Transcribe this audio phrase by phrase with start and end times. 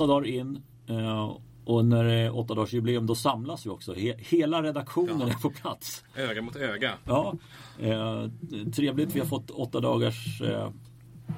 [0.00, 0.62] åtta dagar in.
[0.88, 3.94] Eh, och när det är åtta dagars jubileum då samlas vi också.
[3.94, 5.28] He hela redaktionen Ja.
[5.28, 6.04] är på plats.
[6.16, 6.92] Öga mot öga.
[7.04, 7.34] Ja,
[7.78, 8.24] eh,
[8.74, 9.14] trevligt.
[9.16, 10.68] Vi har fått åtta dagars eh,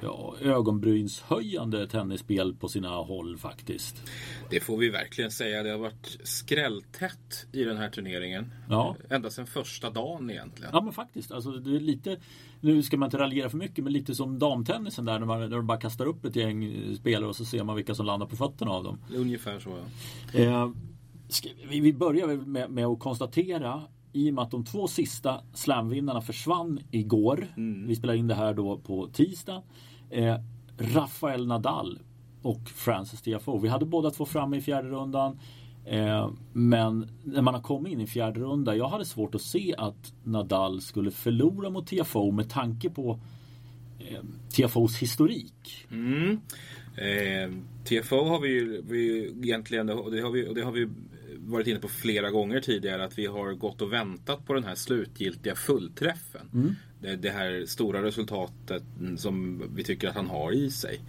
[0.01, 4.03] ja, ögonbrynshöjande tennisspel på sina håll faktiskt.
[4.49, 5.63] Det får vi verkligen säga.
[5.63, 8.51] Det har varit skrälltätt i den här turneringen.
[8.69, 8.95] Ja.
[9.09, 10.71] Ända sedan första dagen egentligen.
[10.73, 11.31] Ja men faktiskt.
[11.31, 12.17] Alltså, det är lite,
[12.61, 15.57] nu ska man inte raljera för mycket men lite som damtennisen där när, man, när
[15.57, 18.35] de bara kastar upp ett gäng spelare och så ser man vilka som landar på
[18.35, 18.99] fötterna av dem.
[19.15, 19.69] Ungefär så
[20.33, 20.39] ja.
[20.39, 20.69] Eh,
[21.69, 23.81] vi, börjar med, med att konstatera
[24.13, 27.47] i och med att de två sista slamvinnarna försvann igår.
[27.87, 29.61] Vi spelar in det här då på tisdag.
[30.09, 30.35] Eh,
[30.77, 31.99] Rafael Nadal
[32.41, 33.61] och Francis Tiafoe.
[33.61, 35.39] Vi hade båda två framme i fjärde rundan.
[35.85, 38.75] Eh, men när man har kommit in i fjärde runda.
[38.75, 43.19] Jag hade svårt att se att Nadal skulle förlora mot Tiafoe med tanke på
[43.99, 45.87] eh, Tiafoes historik.
[45.91, 46.39] Mm.
[46.95, 47.51] Eh,
[47.83, 50.87] TFO har vi ju vi egentligen, och det har vi, och det har vi
[51.39, 54.75] varit inne på flera gånger tidigare, att vi har gått och väntat på den här
[54.75, 56.49] slutgiltiga fullträffen.
[57.01, 58.83] Det, det här stora resultatet
[59.17, 61.01] som vi tycker att han har i sig.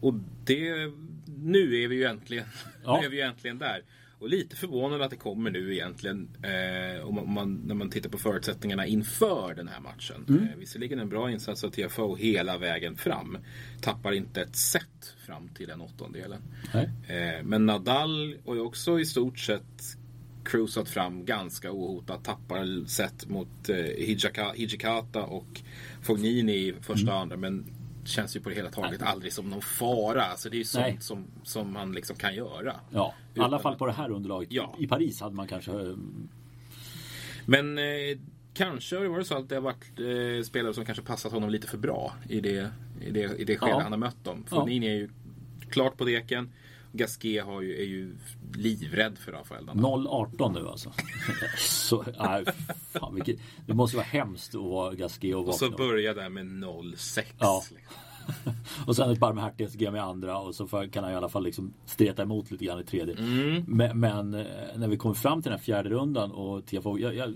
[0.00, 0.92] Och det,
[1.42, 2.44] nu är vi ju äntligen,
[2.84, 2.98] Ja.
[3.00, 3.82] nu är vi ju äntligen där.
[4.22, 6.28] Och lite förvånad att det kommer nu egentligen.
[6.42, 10.24] Eh, om man, om man, när man tittar på förutsättningarna inför den här matchen.
[10.28, 13.38] Eh, visserligen en bra insats av TFO hela vägen fram.
[13.80, 16.42] Tappar inte ett set fram till den åttondelen.
[17.08, 19.96] Eh, men Nadal har ju också i stort sett
[20.44, 22.24] cruisat fram ganska ohotat.
[22.24, 25.60] Tappar set mot eh, Hijaka, Hijikata och
[26.02, 27.36] Fognini i första och andra.
[27.36, 27.64] Men
[28.04, 30.24] känns ju på det hela taget aldrig som någon fara.
[30.24, 30.96] Alltså det är ju sånt Nej.
[31.00, 32.80] som, som man liksom kan göra.
[32.90, 34.52] Ja, i alla fall på det här underlaget.
[34.52, 34.74] Ja.
[34.78, 35.96] I Paris hade man kanske eh,
[37.46, 37.84] Men eh,
[38.54, 41.50] kanske har det varit så att det har varit eh, spelare som kanske passat honom
[41.50, 43.80] lite för bra i det, i det, i det skede Ja.
[43.82, 44.44] han har mött dem.
[44.50, 44.56] Ja.
[44.56, 45.08] Fognini är ju
[45.70, 46.52] klart på deken.
[46.92, 48.16] Gasquet har ju, är ju
[48.54, 50.06] livrädd för Nadal.
[50.06, 50.92] 0-18 nu alltså.
[51.58, 52.44] så, nej,
[52.92, 55.86] fan, vilket, det måste vara hemskt att vara Gasquet och Och så vakna.
[55.86, 57.22] börjar det med 0-6.
[57.38, 57.62] Ja.
[57.70, 57.96] liksom.
[58.86, 62.22] och sen ett barmhärtighetsgame i andra och så kan han i alla fall liksom streta
[62.22, 63.14] emot lite grann i tredje.
[63.18, 63.64] Mm.
[63.68, 67.00] Men, men eh, när vi kom fram till den här fjärde rundan och Tiafoe.
[67.00, 67.34] Jag, jag,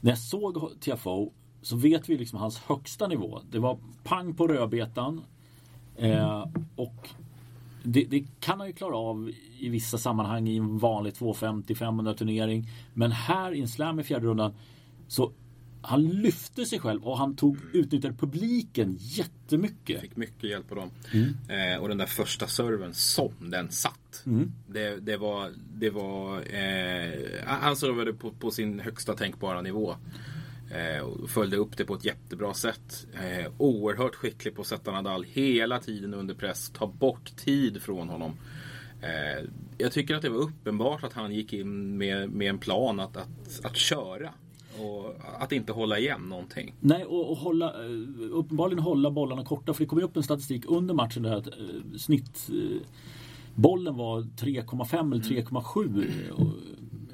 [0.00, 1.30] när jag såg Tiafoe
[1.62, 3.40] så vet vi liksom hans högsta nivå.
[3.50, 5.24] Det var pang på rödbetan.
[5.96, 7.08] Eh, och
[7.82, 12.68] det, det kan han ju klara av i vissa sammanhang i en vanlig 250-500 turnering.
[12.94, 14.54] Men här i en slam i fjärde rundan
[15.08, 15.32] så
[15.82, 20.00] han lyfte sig själv och han tog utnyttjade publiken jättemycket.
[20.00, 20.90] Fick mycket hjälp av dem.
[21.12, 21.74] Mm.
[21.74, 24.22] Eh, och den där första serven som den satt.
[24.26, 24.52] Mm.
[24.66, 27.12] Det, det var, det var eh,
[27.46, 29.96] han servade på, på sin högsta tänkbara nivå.
[30.70, 33.06] Eh, och följde upp det på ett jättebra sätt.
[33.14, 36.70] Eh, oerhört skicklig på att sätta Nadal hela tiden under press.
[36.70, 38.32] Ta bort tid från honom.
[39.02, 39.44] Eh,
[39.78, 43.16] jag tycker att det var uppenbart att han gick in med, med en plan att,
[43.16, 44.30] att, att köra.
[44.78, 46.74] Och att inte hålla igen någonting.
[46.80, 47.90] Nej, och, och hålla, eh,
[48.32, 49.74] uppenbarligen hålla bollarna korta.
[49.74, 51.52] För det kom ju upp en statistik under matchen där att eh,
[51.98, 56.08] snittbollen eh, var 3,5 eller 3,7 mm.
[56.38, 56.46] Eh,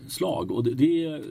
[0.09, 0.51] slag.
[0.51, 1.23] Och det, det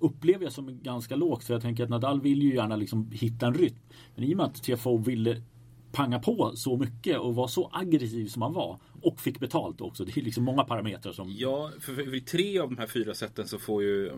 [0.00, 1.44] upplever jag som ganska lågt.
[1.44, 3.76] För jag tänker att Nadal vill ju gärna liksom hitta en rytm.
[4.14, 5.42] Men i och med att TFO ville
[5.92, 8.78] panga på så mycket och var så aggressiv som han var.
[9.02, 10.04] Och fick betalt också.
[10.04, 11.34] Det är liksom många parametrar som...
[11.38, 14.12] Ja, för, för, i tre av de här fyra sätten så får ju,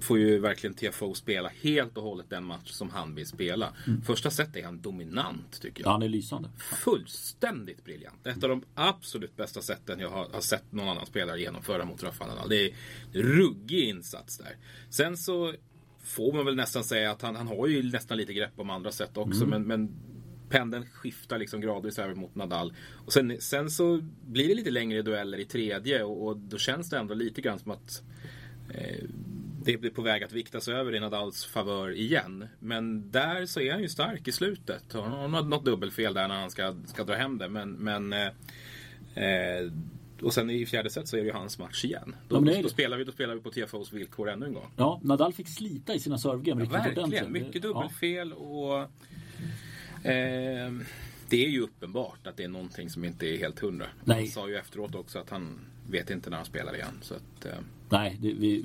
[0.00, 3.72] får ju verkligen TFO spela helt och hållet den match som han vill spela.
[4.06, 5.88] Första set är han dominant tycker jag.
[5.88, 6.50] Ja, han är lysande.
[6.84, 8.26] Fullständigt briljant.
[8.26, 12.02] Ett av de absolut bästa sätten jag har, har sett någon annan spelare genomföra mot
[12.02, 12.48] Rafael Nadal.
[12.48, 12.72] Det är
[13.12, 14.56] ruggig insats där.
[14.90, 15.52] Sen så
[16.04, 18.92] får man väl nästan säga att han, han har ju nästan lite grepp om andra
[18.92, 19.46] sätt också.
[19.46, 19.96] Men, men
[20.58, 22.72] pendeln skiftar liksom gradvis över mot Nadal.
[23.06, 26.90] Och sen, sen så blir det lite längre dueller i tredje och, och då känns
[26.90, 28.02] det ändå lite grann som att
[28.74, 29.04] eh,
[29.64, 32.48] det blir på väg att viktas över i Nadals favör igen.
[32.58, 34.84] Men där så är han ju stark i slutet.
[34.92, 37.48] Han har något dubbelfel där när han ska, ska dra hem det.
[37.48, 38.26] Men, men eh,
[39.14, 39.72] eh,
[40.22, 42.16] och sen i fjärde set så är det ju hans match igen.
[42.28, 44.70] Då, Ja, då, spelar, vi, då spelar vi på TFOs villkor ännu en gång.
[44.76, 47.30] Ja, Nadal fick slita i sina servegame riktigt Verkligen, ordentligt.
[47.46, 47.68] mycket Ja.
[47.68, 48.90] dubbelfel och
[50.04, 50.72] eh,
[51.28, 53.86] det är ju uppenbart att det är någonting som inte är helt hundra.
[54.04, 54.18] Nej.
[54.18, 55.58] Han sa ju efteråt också att han
[55.90, 56.98] vet inte när han spelar igen.
[57.02, 57.52] Så att, eh,
[57.88, 58.62] Nej, det, vi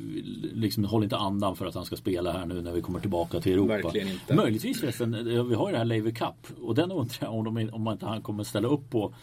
[0.54, 3.40] liksom håller inte andan för att han ska spela här nu när vi kommer tillbaka
[3.40, 3.74] till Europa.
[3.74, 4.36] Verkligen inte.
[4.36, 7.70] Möjligtvis förresten, eh, vi har ju det här Laver Cup och den undrar jag om,
[7.74, 9.14] om inte han kommer ställa upp på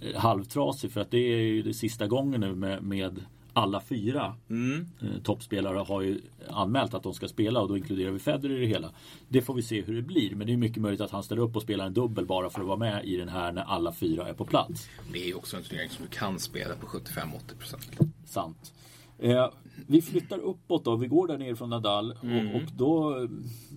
[0.00, 3.20] eh, halvtrasig för att det är ju det sista gången nu med, med
[3.58, 4.86] alla fyra Mm.
[5.00, 6.20] eh, toppspelare har ju
[6.50, 8.90] anmält att de ska spela och då inkluderar vi Federer i det hela.
[9.28, 11.42] Det får vi se hur det blir men det är mycket möjligt att han ställer
[11.42, 13.92] upp och spelar en dubbel bara för att vara med i den här när alla
[13.92, 14.88] fyra är på plats.
[15.12, 18.10] Det är ju också en turnering som du kan spela på 75-80%.
[18.24, 18.72] Sant.
[19.18, 19.48] Eh,
[19.86, 23.26] vi flyttar uppåt då, vi går där nere från Nadal och, och då,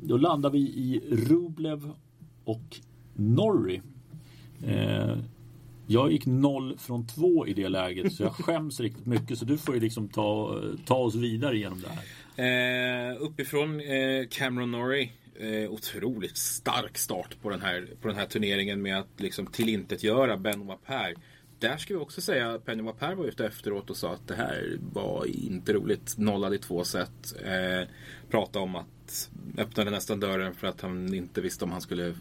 [0.04, 1.92] då landar vi i Rublev
[2.44, 2.80] och
[3.14, 3.82] Norrie.
[4.64, 5.18] Eh,
[5.92, 9.58] jag gick noll från två i det läget så jag skäms riktigt mycket så du
[9.58, 13.12] får ju liksom ta, ta oss vidare genom det här.
[13.12, 15.10] Eh, uppifrån eh, Cameron Norrie.
[15.40, 20.38] Eh, otroligt stark start på den här, på den här turneringen med att liksom tillintetgöra
[20.38, 21.16] Benoit Per.
[21.60, 24.36] Där ska vi också säga att Benoit Per var ute efteråt och sa att det
[24.36, 26.18] här var inte roligt.
[26.18, 27.34] Nollade i två set.
[27.46, 27.88] Eh,
[28.30, 29.01] pratade om att
[29.58, 32.14] öppnade nästan dörren för att han inte visste om han skulle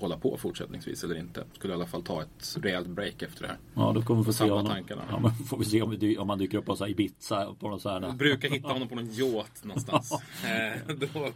[0.00, 1.44] hålla på fortsättningsvis eller inte.
[1.52, 3.58] Skulle i alla fall ta ett rejält break efter det här.
[3.74, 4.66] Ja, då kommer vi få se honom.
[4.66, 5.02] tankarna.
[5.10, 7.54] Ja, men får vi se om, vi, om han dyker upp på så här Ibiza
[7.60, 8.00] på något så här.
[8.02, 10.12] Jag brukar hitta honom på någon yacht någonstans.
[10.44, 11.26] eh, då,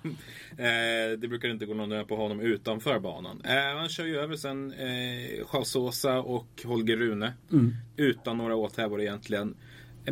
[0.63, 3.41] eh, det brukar inte gå någon på honom utanför banan.
[3.45, 7.33] Eh, han kör ju över sen eh, Charles och Holger Rune.
[7.97, 9.57] Utan några åthävor egentligen.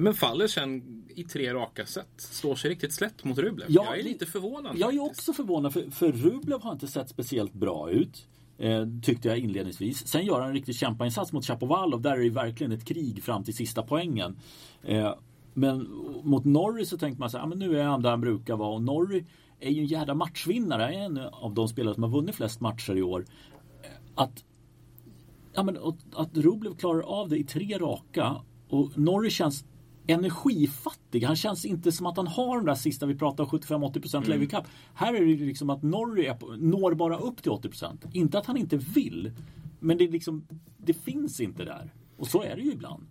[0.01, 2.09] Men faller sen i tre raka set.
[2.17, 3.67] Står sig riktigt slätt mot Rublev.
[3.71, 4.79] Ja, jag är lite förvånad.
[4.79, 5.21] Jag är faktiskt.
[5.29, 8.27] också förvånad för, för Rublev har inte sett speciellt bra ut.
[8.59, 10.07] Eh, tyckte jag inledningsvis.
[10.07, 12.01] Sen gör han en riktig kämpainsats mot Chapovalov.
[12.03, 14.37] Där är det verkligen ett krig fram till sista poängen.
[14.83, 15.15] Eh,
[15.55, 15.89] men
[16.23, 18.57] mot Norrie så tänkte man så här, ah, men nu är han där han brukar
[18.57, 18.75] vara.
[18.75, 19.25] Och Norrie
[19.61, 20.89] är ju en jävla matchvinnare.
[20.95, 23.27] En av de spelare som har vunnit flest matcher i år.
[23.83, 24.45] Eh, Att,
[25.55, 25.79] ja, men,
[26.15, 28.37] att Rublev klarar av det i tre raka.
[28.69, 29.65] Och Norrie känns
[30.07, 31.23] energifattig.
[31.23, 34.31] Han känns inte som att han har de där sista, vi pratar 75-80% Mm.
[34.31, 34.65] Lever Cup.
[34.95, 37.99] Här är det liksom att Norrie når bara upp till 80%.
[38.13, 39.33] Inte att han inte vill.
[39.81, 40.47] Men det, liksom,
[40.77, 41.93] det finns inte där.
[42.17, 43.07] Och så är det ju ibland.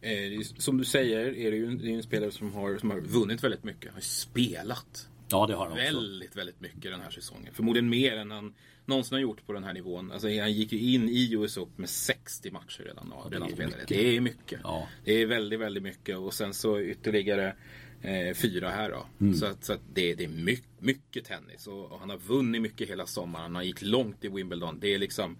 [0.00, 2.90] Eh, som du säger är det ju en, det är en spelare som har, som
[2.90, 3.94] har vunnit väldigt mycket.
[3.94, 5.84] Har spelat Ja, det har han också.
[5.84, 7.54] väldigt, väldigt mycket den här säsongen.
[7.54, 10.12] Förmodligen mer än han någonsin har gjort på den här nivån.
[10.12, 13.12] Alltså, han gick ju in i US Open med 60 matcher redan.
[13.14, 13.84] Ja, redan är spelade.
[13.88, 14.60] Det är mycket.
[14.62, 14.88] Ja.
[15.04, 16.16] Det är väldigt, väldigt mycket.
[16.16, 17.56] Och sen så ytterligare
[18.02, 19.06] eh, fyra här då.
[19.20, 19.34] Mm.
[19.34, 21.66] Så, att, så att det, det är mycket, mycket tennis.
[21.66, 23.54] Och, och han har vunnit mycket hela sommaren.
[23.54, 24.80] Han gick långt i Wimbledon.
[24.80, 25.38] Det är liksom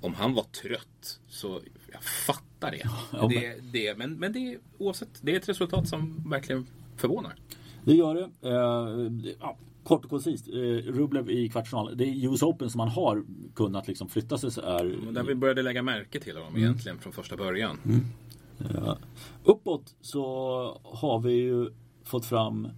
[0.00, 1.60] om han var trött så
[1.92, 2.88] jag fattar det.
[3.12, 6.66] Ja, det, det men men det är, oavsett, det är ett resultat som verkligen
[6.96, 7.36] förvånar.
[7.84, 8.48] Det gör det.
[8.48, 10.48] Eh, ja, kort och koncist.
[10.48, 10.52] Eh,
[10.92, 11.96] Rublev i kvartsfinal.
[11.96, 15.22] Det är US Open som man har kunnat liksom flytta sig så är Och där
[15.22, 16.62] vi började lägga märke till honom Mm.
[16.62, 17.78] egentligen från första början.
[18.74, 18.98] Ja.
[19.44, 20.22] Uppåt så
[20.84, 21.70] har vi ju
[22.04, 22.68] fått fram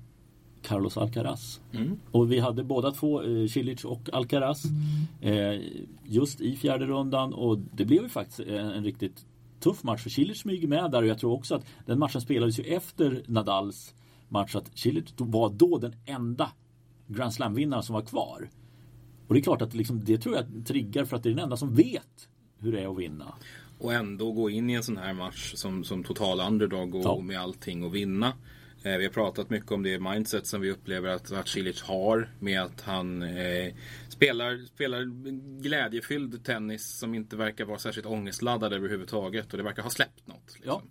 [0.62, 1.60] Carlos Alcaraz.
[1.72, 1.98] Mm.
[2.10, 4.62] Och vi hade båda två, eh, Cilic och Alcaraz,
[5.20, 5.60] eh,
[6.04, 7.34] just i fjärde rundan.
[7.34, 9.26] Och det blev ju faktiskt en, en riktigt
[9.60, 10.02] tuff match.
[10.02, 13.22] För Cilic smyger med där och jag tror också att den matchen spelades ju efter
[13.26, 13.94] Nadals
[14.28, 14.54] match.
[14.54, 16.52] Att Cilic var då den enda
[17.06, 18.50] Grand Slam-vinnaren som var kvar.
[19.28, 21.44] Och det är klart att liksom, det tror jag triggar för att det är den
[21.44, 22.28] enda som vet
[22.58, 23.34] hur det är att vinna.
[23.78, 27.20] Och ändå gå in i en sån här match som, som total underdog och Ja.
[27.20, 28.32] med allting och vinna.
[28.82, 32.30] Eh, vi har pratat mycket om det mindset som vi upplever att, att Cilic har
[32.40, 33.72] med att han eh,
[34.16, 35.04] spelar, spelar
[35.62, 40.54] glädjefylld tennis som inte verkar vara särskilt ångestladdad överhuvudtaget och det verkar ha släppt något.
[40.54, 40.82] Liksom.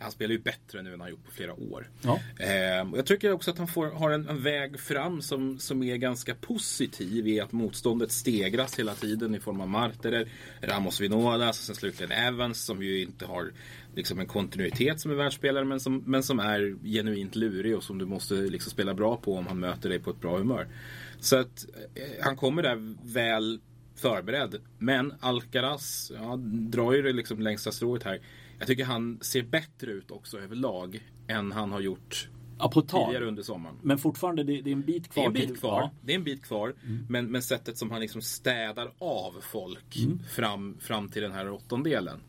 [0.00, 1.90] Han spelar ju bättre nu än han gjort på flera år.
[2.02, 2.20] Ja.
[2.38, 5.82] Eh, och jag tycker också att han får, har en, en väg fram som, som
[5.82, 10.28] är ganska positiv i att motståndet stegras hela tiden i form av Marterer,
[10.62, 13.52] Ramos Vinolas och sen slutligen Evans som ju inte har
[13.94, 17.98] liksom en kontinuitet som är världsspelare men som, men som är genuint lurig och som
[17.98, 20.68] du måste liksom spela bra på om han möter dig på ett bra humör.
[21.20, 23.60] Så att eh, han kommer där väl
[23.94, 24.54] förberedd.
[24.78, 28.20] Men Alcaraz ja, drar ju det liksom längsta strået här.
[28.58, 33.42] Jag tycker han ser bättre ut också överlag än han har gjort Ja, tidigare under
[33.42, 33.76] sommaren.
[33.82, 35.22] Men fortfarande, det, det är en bit Det kvar.
[35.22, 35.80] är en bit kvar.
[35.80, 35.90] Ja.
[36.02, 36.74] Det är en bit kvar.
[37.08, 39.96] Men, men sättet som han liksom städar av folk
[40.28, 42.20] fram, fram till den här åttondelen.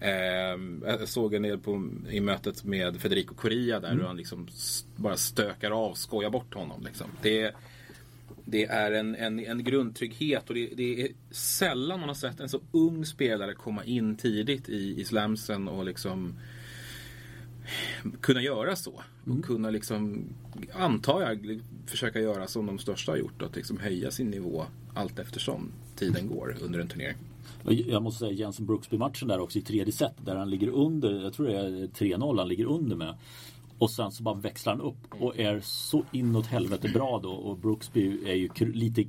[0.00, 4.48] Ehm, jag såg en del på, i mötet med Federico Correa där hur han liksom
[4.96, 6.82] bara stökar av, skojar bort honom.
[6.84, 7.06] Liksom.
[7.22, 7.54] Det,
[8.44, 12.48] det är en, en, en grundtrygghet och det, det är sällan man har sett en
[12.48, 16.34] så ung spelare komma in tidigt i, i slamsen och liksom
[18.20, 19.02] kunna göra så.
[19.24, 20.24] Och kunna liksom,
[20.72, 23.42] antar jag, försöka göra som de största har gjort.
[23.42, 27.16] Att liksom höja sin nivå allt eftersom tiden går under en turnering.
[27.64, 31.32] Jag måste säga Jensen Brooksby-matchen där också i tredje set där han ligger under, jag
[31.32, 33.14] tror det är 3-0 han ligger under med.
[33.80, 37.30] Och sen så bara växlar han upp och är så inåt helvete bra då.
[37.30, 39.04] Och Brooksby är ju lite,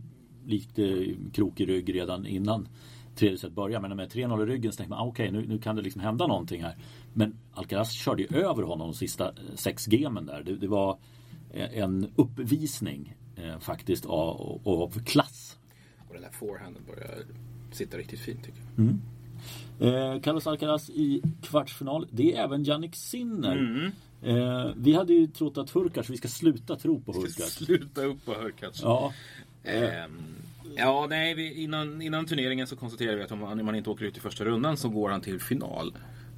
[0.46, 2.68] lite krok i rygg redan innan
[3.16, 3.80] tredje set börjar.
[3.80, 5.82] Men med 3-0 i ryggen så tänkte man ah, okej okay, nu, nu kan det
[5.82, 6.76] liksom hända någonting här.
[7.14, 10.44] Men Alcaraz körde ju över honom de sista eh, sex gamen där.
[10.44, 10.98] Det, det var
[11.54, 15.58] en uppvisning eh, faktiskt av, av klass.
[16.08, 17.26] Och den där forehanden börjar
[17.72, 18.86] sitta riktigt fint tycker jag.
[18.86, 19.02] Mm.
[19.80, 22.08] Eh, Carlos Alcaraz i kvartsfinal.
[22.12, 23.58] Det är även Jannik Sinner.
[23.58, 23.92] Mm.
[24.22, 27.54] Eh, vi hade ju trott att Hurkacz, vi ska sluta tro på Hurkacz.
[27.54, 28.82] Sluta upp på Hurkacz.
[28.82, 29.14] Ja.
[29.64, 30.06] Eh,
[30.76, 34.06] ja, nej, vi, innan, innan turneringen så konstaterade vi att om man, man inte åker
[34.06, 35.94] ut i första rundan så går han till final.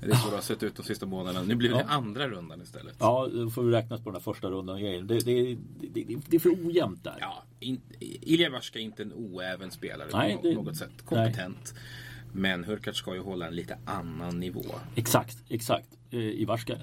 [0.05, 1.45] Det är så det har sett ut de sista månaderna.
[1.45, 1.93] Nu blir det ja.
[1.93, 2.95] andra rundan istället.
[2.99, 4.81] Ja, då får vi räknas på den här första rundan.
[4.81, 5.57] Det, det, det,
[5.93, 7.17] det, det är för ojämnt där.
[7.19, 10.91] Ja, in, Ilja Varska är inte en oäven spelare nej, på något sätt.
[11.05, 11.73] Kompetent.
[11.73, 11.83] Nej.
[12.31, 14.65] Men Hurkacz ska ju hålla en lite annan nivå.
[14.95, 15.87] Exakt, exakt.
[16.11, 16.77] Eh, I Varska,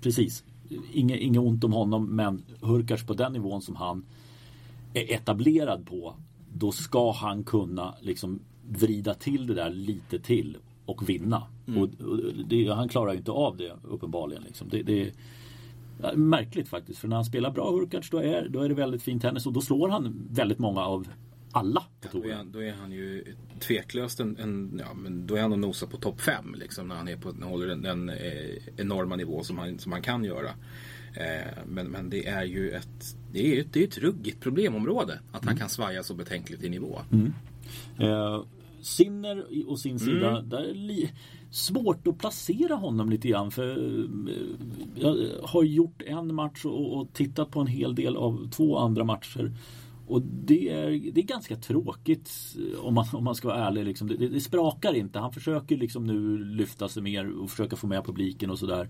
[0.00, 0.44] precis.
[0.92, 4.04] Inget, inget ont om honom, men Hurkacz på den nivån som han
[4.94, 6.14] är etablerad på.
[6.52, 11.42] Då ska han kunna liksom vrida till det där lite till och vinna.
[11.66, 11.82] Mm.
[11.82, 11.88] Och,
[12.48, 14.42] det, han klarar ju inte av det uppenbarligen.
[14.42, 14.68] Liksom.
[14.68, 15.12] Det, det
[16.02, 16.98] är märkligt faktiskt.
[16.98, 19.52] För när han spelar bra Hurkacz då är, då är det väldigt fin tennis och
[19.52, 21.08] då slår han väldigt många av
[21.52, 23.24] alla ja, då, är, då är han ju
[23.60, 26.94] tveklöst en, en ja, men då är han och nosar på topp 5 liksom, när
[26.94, 30.50] han är på, håller den, den eh, enorma nivå som han, som han kan göra.
[31.14, 35.42] Eh, men, men det är ju ett, det är, det är ett ruggigt problemområde att
[35.42, 35.48] mm.
[35.48, 37.00] han kan svaja så betänkligt i nivå.
[37.12, 37.32] Mm.
[37.98, 38.44] Eh,
[38.80, 40.48] Sinner å sin sida, mm.
[40.48, 41.10] där är li-
[41.50, 43.50] svårt att placera honom lite grann.
[43.50, 43.78] För
[44.28, 44.42] eh,
[44.94, 49.04] jag har gjort en match och, och tittat på en hel del av två andra
[49.04, 49.52] matcher.
[50.08, 52.30] Och det är, det är ganska tråkigt
[52.78, 53.84] om man, om man ska vara ärlig.
[53.84, 54.08] Liksom.
[54.08, 55.18] Det, det, sprakar inte.
[55.18, 58.88] Han försöker liksom nu lyfta sig mer och försöka få med publiken och sådär.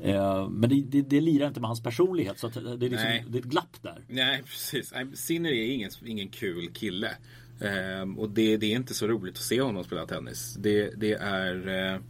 [0.00, 2.38] Eh, men det, det, det lirar inte med hans personlighet.
[2.38, 4.04] Så det, är liksom, det är ett glapp där.
[4.08, 4.92] Nej, precis.
[5.14, 7.10] Sinner är ingen, ingen kul kille.
[7.60, 10.56] Eh, och det, det, är inte så roligt att se honom spela tennis.
[10.60, 11.68] Det, det är...
[11.68, 12.00] Eh,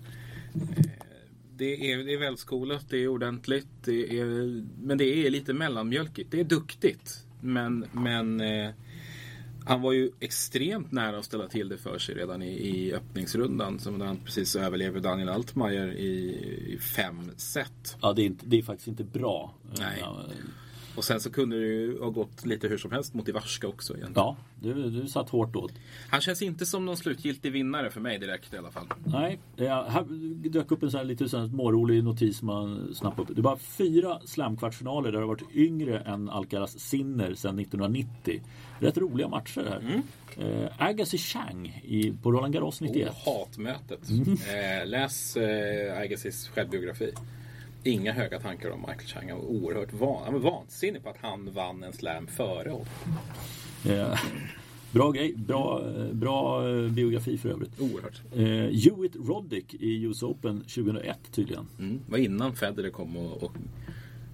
[1.56, 4.24] det är, det är välskolat, det är ordentligt, det är,
[4.82, 6.30] men det är lite mellanmjölkigt.
[6.30, 7.23] Det är duktigt.
[7.44, 8.70] Men, men eh,
[9.64, 13.78] han var ju extremt nära att ställa till det för sig redan i, i öppningsrundan.
[13.78, 16.14] Som han precis överlever Daniel Altmaier i,
[16.74, 17.96] i fem set.
[18.02, 19.54] Ja, det är, inte, det är faktiskt inte bra.
[19.78, 20.04] Nej.
[20.96, 23.92] Och sen så kunde det ju ha gått lite hur som helst mot Ivarska också.
[23.96, 24.26] Egentligen.
[24.26, 25.72] Ja, du, du satt hårt åt.
[26.08, 28.86] Han känns inte som någon slutgiltig vinnare för mig direkt i alla fall.
[29.04, 30.04] Nej, ja, här
[30.48, 33.36] dök upp en sån här lite sån här smårolig notis man snappade upp.
[33.36, 38.40] Det bara fyra slamkvartsfinaler där det har varit yngre än Alcaraz Sinner sedan 1990.
[38.78, 39.80] Rätt roliga matcher här.
[39.80, 40.02] Mm.
[40.36, 43.08] Eh, Agassi Chang i, på Roland Garros 91.
[43.08, 44.10] Oh, hatmötet.
[44.10, 44.32] Mm.
[44.32, 47.12] Eh, läs eh, Agassis självbiografi
[47.84, 49.30] inga höga tankar om Michael Chang.
[49.30, 52.86] Han var oerhört van, han var vansinnig på att han vann en slam före honom.
[53.82, 54.18] Ja.
[54.92, 55.34] Bra grej.
[55.36, 57.80] Bra, bra eh, biografi för övrigt.
[57.80, 58.22] Oerhört.
[58.32, 61.66] Eh, Hewitt Roddick i US Open 2001 tydligen.
[61.78, 63.52] Mm, var innan Federer kom och, och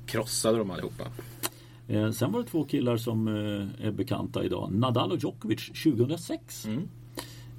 [0.06, 1.04] krossade dem allihopa.
[1.88, 4.72] Eh, sen var det två killar som eh, är bekanta idag.
[4.72, 6.66] Nadal och Djokovic 2006.
[6.66, 6.88] Mm.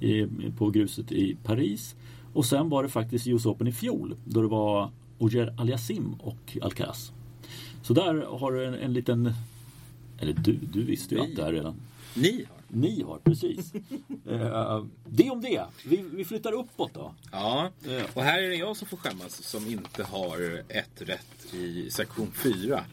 [0.00, 0.26] I,
[0.58, 1.96] på gruset i Paris.
[2.32, 4.16] Och sen var det faktiskt US Open i fjol.
[4.24, 4.90] Då det var
[5.22, 7.12] Ogier Aliasim och Alcaraz.
[7.82, 9.32] Så där har du en, en liten...
[10.20, 11.74] Eller du, du visste ju allt det här redan.
[12.14, 12.56] Ni har.
[12.68, 13.74] Ni har, precis.
[14.30, 15.64] uh, det om det.
[15.84, 17.14] Vi, vi flyttar uppåt då.
[17.32, 17.70] Ja,
[18.14, 22.32] och här är det jag som får skämmas som inte har ett rätt i sektion
[22.32, 22.84] 4.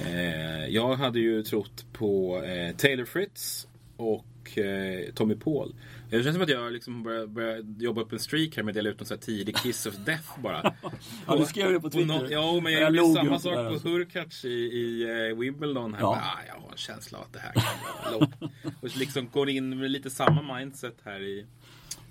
[0.00, 2.42] Uh, eh, jag hade ju trott på
[2.76, 4.58] Taylor Fritz och
[5.14, 5.74] Tommy Paul.
[6.10, 8.74] Det känns som att jag liksom börjar, börjar jobba upp en streak här med att
[8.74, 10.74] dela ut någon sån här tidig kiss of death bara.
[11.26, 12.06] ja, du skrev det på Twitter.
[12.06, 13.88] No, ja, men jag, jag gjorde samma sak på.
[13.88, 15.94] Hurkacz i, i uh, Wimbledon.
[15.94, 16.00] Här.
[16.00, 16.06] Ja.
[16.06, 17.62] Bara, ah, jag har en känsla av att det här kan
[18.04, 18.52] vara lågt.
[18.82, 21.46] Och liksom går in med lite samma mindset här i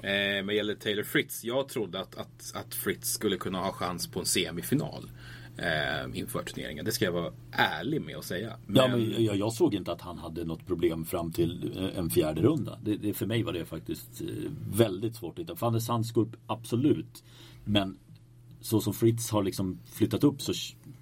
[0.01, 1.43] eh, vad gäller Taylor Fritz.
[1.43, 5.09] Jag trodde att, att, att Fritz skulle kunna ha chans på en semifinal
[5.61, 6.85] eh, inför turneringen.
[6.85, 8.53] Det ska jag vara ärlig med att säga.
[8.65, 8.75] Men...
[8.75, 12.09] Ja, men jag, jag, såg inte att han hade något problem fram till eh, en
[12.09, 12.79] fjärde runda.
[12.83, 14.27] Det, det, för mig var det faktiskt eh,
[14.71, 15.53] väldigt svårt att hitta.
[15.53, 17.23] Van der Sandskulp, absolut.
[17.65, 17.97] Men
[18.61, 20.53] så som Fritz har liksom flyttat upp så...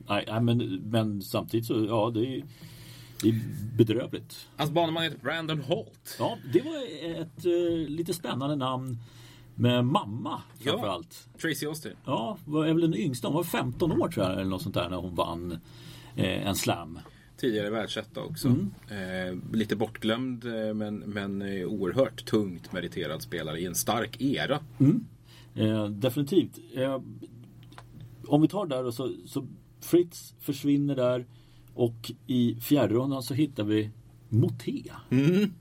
[0.09, 2.43] Nej, men, men samtidigt så, ja det är
[3.21, 3.41] det är
[3.77, 4.47] bedrövligt.
[4.57, 6.15] Hans baneman heter Brandon Holt.
[6.19, 6.83] Ja, det var
[7.21, 8.97] ett uh, lite spännande namn
[9.57, 11.27] med mamma framförallt.
[11.33, 11.93] Ja, Tracy Austin.
[12.05, 13.27] Ja, var väl den yngsta.
[13.27, 15.51] Hon var 15 år tror jag eller något sånt där när hon vann
[16.15, 16.99] eh, en slam.
[17.37, 18.47] Tidigare världsetta också.
[18.47, 18.71] Mm.
[18.89, 24.59] Eh, lite bortglömd eh, men, men eh, oerhört tungt meriterad spelare i en stark era.
[24.79, 25.05] Mm.
[25.55, 26.59] Eh, definitivt.
[26.75, 27.01] Eh,
[28.27, 29.47] om vi tar där och så, så
[29.81, 31.25] Fritz försvinner där
[31.73, 33.91] och i fjärde rundan så hittar vi
[34.29, 34.83] Moté.
[35.09, 35.53] Mm.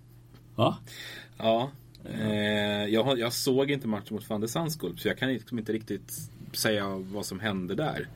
[0.55, 0.77] Va?
[1.39, 1.71] Ja.
[2.15, 5.73] Eh, jag, jag såg inte matchen mot van de Sandskulp så jag kan liksom inte
[5.73, 8.09] riktigt säga vad som hände där.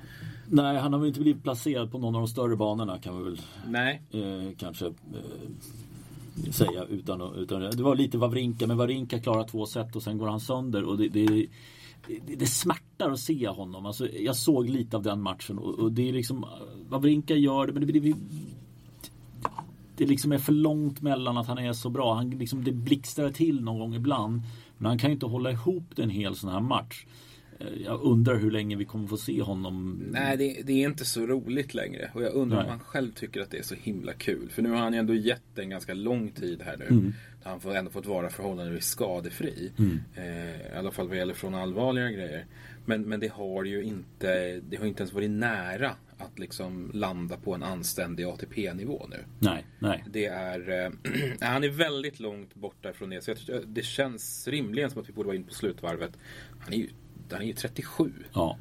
[0.52, 3.24] Nej, han har väl inte blivit placerad på någon av de större banorna kan vi
[3.24, 4.02] väl Nej.
[4.10, 9.96] eh, kanske eh, säga utan, utan Det var lite Wawrinka, men Wawrinka klarar två set
[9.96, 10.84] och sen går han sönder.
[10.84, 11.46] Och det, det,
[12.26, 13.86] det, det smärtar att se honom.
[13.86, 16.46] Alltså, jag såg lite av den matchen och, och det är liksom
[16.88, 18.14] Wawrinka gör det, men det, det,
[20.00, 22.14] det liksom är för långt mellan att han är så bra.
[22.14, 24.42] Han liksom, det blixtrar till någon gång ibland.
[24.78, 27.06] Men han kan ju inte hålla ihop en hel sån här match.
[27.58, 30.02] Eh, Jag undrar hur länge vi kommer få se honom.
[30.10, 32.10] Nej, det, det är inte så roligt längre.
[32.14, 32.64] Och jag undrar Nej.
[32.64, 34.48] om han själv tycker att det är så himla kul.
[34.50, 36.86] För nu har han ju ändå gett en ganska lång tid här nu.
[36.86, 37.12] Mm.
[37.44, 39.72] Han får ändå fått vara förhållandevis skadefri.
[40.16, 42.46] Eh, I alla fall vad gäller från allvarliga grejer.
[42.84, 47.36] Men, men det har ju inte, det har inte ens varit nära att liksom landa
[47.36, 49.24] på en anständig ATP-nivå nu.
[49.38, 50.04] Nej, nej.
[50.10, 50.92] Det är, eh,
[51.40, 53.24] han är väldigt långt borta från det.
[53.24, 56.12] Så jag, tycker- det känns rimligen som att vi borde vara in på slutvarvet.
[56.60, 56.88] Han är ju,
[57.30, 58.12] han är ju 37.
[58.32, 58.58] Ja.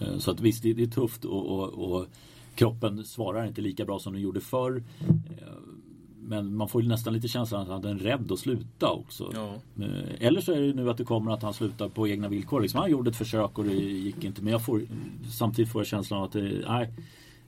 [0.00, 2.06] Eh, Så att visst, det, det är tufft och, och, och
[2.54, 4.82] kroppen svarar inte lika bra som den gjorde förr.
[6.26, 9.32] Men man får ju nästan lite känslan att han är rädd att sluta också.
[9.34, 9.54] Ja.
[10.18, 12.60] Eller så är det nu att det kommer att han slutar på egna villkor.
[12.60, 14.42] Liksom han gjorde ett försök och det gick inte.
[14.42, 14.82] Men jag får,
[15.30, 16.92] samtidigt får jag känslan att det, nej,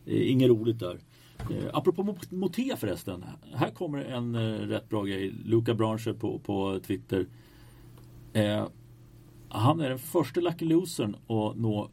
[0.05, 0.99] det är inget roligt där.
[1.39, 3.25] Eh, apropå Mo- Moté förresten.
[3.55, 5.33] Här kommer en eh, rätt bra grej.
[5.45, 7.27] Luca Branche på, på Twitter.
[8.33, 8.67] Eh,
[9.49, 11.89] han är den första Lucky Losern att nå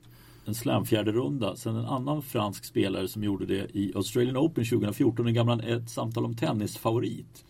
[0.45, 5.27] en slamfjärde runda sen en annan fransk spelare som gjorde det i Australian Open 2014.
[5.27, 7.45] En gammal ett samtal om tennisfavorit.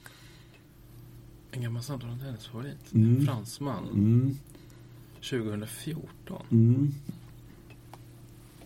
[1.51, 2.93] En gammal samtal om tennisfavorit.
[2.93, 3.15] Mm.
[3.15, 3.87] En fransman.
[3.93, 4.37] Mm,
[5.29, 6.41] 2014.
[6.49, 6.93] mm.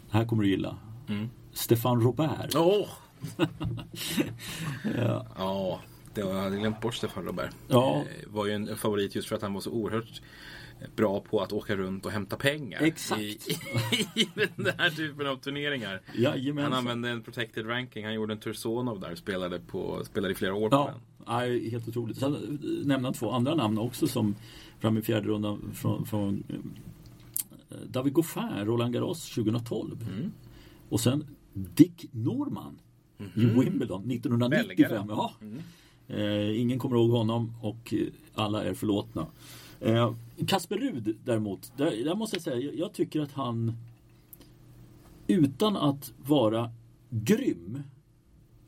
[0.10, 0.78] Här kommer du gilla.
[1.08, 1.30] Mm.
[1.54, 2.56] Stefan Robert.
[2.56, 2.88] Åh!
[4.98, 5.26] Ja.
[5.38, 5.80] Ja,
[6.14, 7.52] det var, jag hade glömt bort Stefan Robert.
[7.68, 7.96] Ja.
[7.96, 10.22] Eh, var ju en, en favorit just för att han var så oerhört
[10.96, 12.82] bra på att åka runt och hämta pengar.
[12.82, 13.22] Exakt.
[13.22, 13.38] I,
[14.16, 16.02] i den här typen av turneringar.
[16.06, 16.74] Han Jajamensan.
[16.74, 18.06] använde en protected ranking.
[18.06, 21.28] Han gjorde en Tursonov där och spelade, på, spelade i flera år på Ja, den.
[21.38, 22.18] nej, helt otroligt.
[22.18, 24.36] Sen eh, nämna två andra namn också som
[24.80, 30.10] fram i fjärde rundan från, från eh, David Goffin, Roland Garros 2012.
[30.18, 30.32] Mm.
[30.90, 32.80] Och sen Dick Norman
[33.36, 34.68] i Wimbledon 1995.
[34.78, 35.08] Belgaren.
[35.10, 35.34] Ja.
[35.42, 35.60] Mm.
[36.08, 37.94] Eh, ingen kommer ihåg honom och
[38.36, 39.28] alla är förlåtna.
[39.82, 40.16] Eh,
[40.48, 43.74] Kasper Rud däremot, där, där måste jag säga, jag, jag tycker att han
[45.28, 46.72] utan att vara
[47.10, 47.84] grym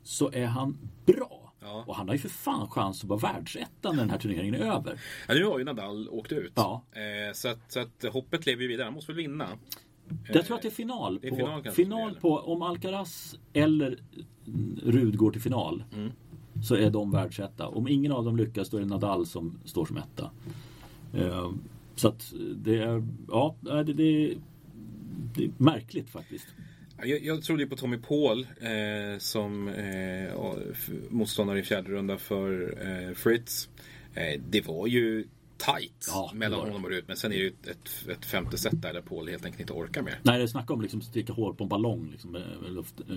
[0.02, 1.36] så är han bra.
[1.62, 1.84] Ja.
[1.86, 4.58] Och han har ju för fan chans att vara världsetta när den här turneringen är
[4.58, 5.00] över.
[5.28, 6.52] Ja, nu har ju Nadal åkt ut.
[6.54, 6.82] Ja.
[6.92, 8.84] Eh, så, att, så att hoppet lever ju vidare.
[8.84, 9.48] Han måste väl vinna.
[10.28, 11.20] Jag tror att det är final.
[11.22, 12.20] är på, final kanske final gäller.
[12.20, 13.98] på om Alcaraz eller
[14.84, 16.10] Rud går till final Mm.
[16.64, 17.68] så är de världsetta.
[17.68, 20.30] Om ingen av dem lyckas då är det Nadal som står som etta.
[21.14, 21.52] Eh,
[21.96, 24.34] så att det är, ja, det, det,
[25.34, 26.46] det är märkligt faktiskt.
[26.98, 30.32] Ja, Jag, jag trodde på Tommy Paul eh, som eh,
[31.10, 33.68] motståndare i fjärde runda för eh, Fritz.
[34.14, 35.24] Eh, det var ju
[35.56, 37.04] tight Ja, mellan honom och Rut.
[37.08, 39.60] Men sen är det ju ett, ett, ett femte set där, där Paul helt enkelt
[39.60, 40.18] inte orkar mer.
[40.22, 43.00] Nej, det snackar om liksom sticka hår på en ballong liksom, med luft.
[43.00, 43.16] Eh,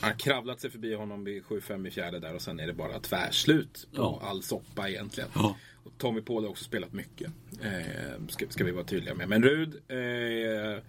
[0.00, 2.72] Han har kravlat sig förbi honom vid 7-5 i fjärde där och sen är det
[2.74, 4.20] bara tvärslut på Ja.
[4.22, 5.30] all soppa egentligen.
[5.34, 5.56] Ja.
[5.98, 7.30] Tommy Paul har också spelat mycket.
[7.62, 9.28] Eh, ska, ska vi vara tydliga med.
[9.28, 10.82] Men Rud eh,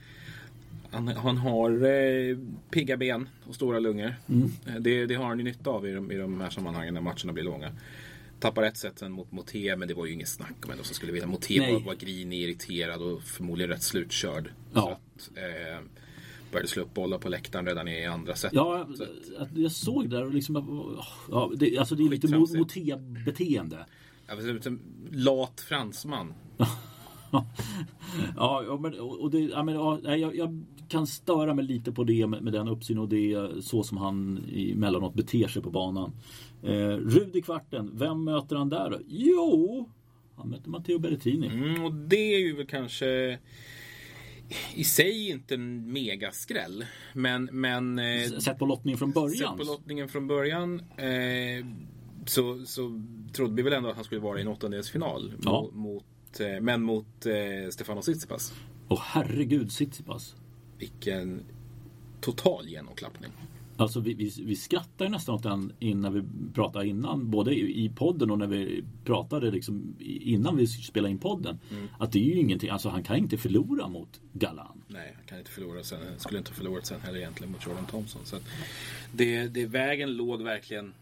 [0.91, 2.37] han, han har eh,
[2.71, 4.15] pigga ben och stora lungor.
[4.29, 4.49] Mm.
[4.67, 7.01] Eh, det, det har han ju nytta av i de, i de här sammanhangen när
[7.01, 7.71] matcherna blir långa.
[8.39, 10.95] Tappar ett set sen mot Moté, men det var ju inget snack om vem som
[10.95, 11.27] skulle vinna.
[11.27, 14.49] Moté var, var grinig, irriterad och förmodligen rätt slutkörd.
[14.73, 14.99] Ja.
[15.17, 15.79] Så att, eh,
[16.51, 18.53] började slå upp bollar på läktaren redan i andra set.
[18.53, 20.97] Ja, Så att- jag såg där och liksom...
[21.29, 22.73] Ja, det, alltså det är lite Skittramsigt.
[24.61, 24.79] Som
[25.11, 26.33] lat fransman.
[28.35, 32.27] Ja, men, och det, ja, men, ja, jag, jag kan störa mig lite på det
[32.27, 36.11] med, med den uppsyn och det så som han emellanåt beter sig på banan.
[36.63, 38.99] Eh, Rud i kvarten, vem möter han där då?
[39.07, 39.89] Jo,
[40.35, 41.47] han möter Matteo Berrettini.
[41.47, 43.39] Mm, och det är ju väl kanske
[44.75, 46.85] i sig inte en megaskräll.
[47.13, 49.57] Men, men eh, Sett på lottningen från början.
[49.57, 51.65] sett på lottningen från början eh,
[52.29, 53.01] så, så
[53.33, 55.33] trodde vi väl ändå att han skulle vara i en åttondelsfinal.
[55.43, 55.69] Ja.
[55.73, 56.05] Mot,
[56.39, 58.53] eh, men mot eh, Stefano Tsitsipas.
[58.87, 60.35] Åh herregud, Tsitsipas.
[60.77, 61.43] Vilken
[62.21, 63.31] total genomklappning.
[63.77, 67.31] Alltså vi, vi, vi skrattar nästan åt den innan vi pratade innan.
[67.31, 71.59] Både i, i podden och när vi pratade liksom innan vi spelade in podden.
[71.71, 71.87] Mm.
[71.99, 74.83] Att det är ju ingenting, alltså han kan inte förlora mot Galan.
[74.87, 75.99] Nej, han kan inte förlora sen.
[76.09, 78.21] Han skulle inte ha förlorat sen heller egentligen mot Jordan Thompson.
[78.25, 78.37] Så
[79.11, 80.93] det, det, vägen låg verkligen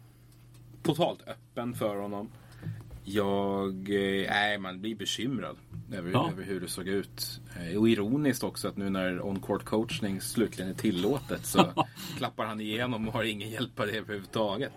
[0.86, 2.30] totalt öppen för honom.
[3.08, 5.56] Jag, eh, nej man blir bekymrad
[5.94, 6.30] över, Ja.
[6.32, 7.42] över hur det såg ut.
[7.72, 11.66] Eh, Och ironiskt också att nu när on-court coachning slutligen är tillåtet så
[12.18, 14.72] klappar han igenom och har ingen hjälp av det överhuvudtaget.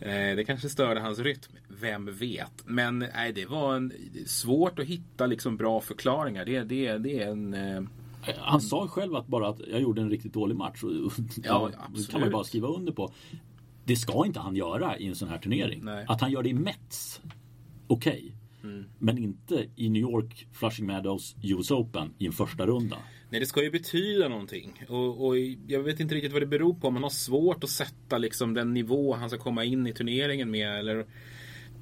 [0.00, 2.52] Eh, Det kanske störde hans rytm, vem vet.
[2.64, 3.92] Men nej, det var en,
[4.26, 6.44] svårt att hitta liksom bra förklaringar.
[6.44, 7.54] Det, det, det är en...
[7.54, 7.82] eh,
[8.36, 10.82] Han sa själv att bara att jag gjorde en riktigt dålig match.
[10.82, 11.12] Och,
[11.44, 13.12] ja, det kan man bara skriva under på.
[13.86, 15.80] Det ska inte han göra i en sån här turnering.
[15.84, 16.04] Nej.
[16.08, 17.20] Att han gör det i Mets,
[17.86, 18.32] okej.
[18.64, 18.84] Mm.
[18.98, 22.96] Men inte i New York, Flushing Meadows, US Open i en första runda.
[23.30, 24.84] Nej, det ska ju betyda någonting.
[24.88, 26.90] Och, och jag vet inte riktigt vad det beror på.
[26.90, 30.78] Man har svårt att sätta liksom den nivå han ska komma in i turneringen med.
[30.78, 31.06] Eller,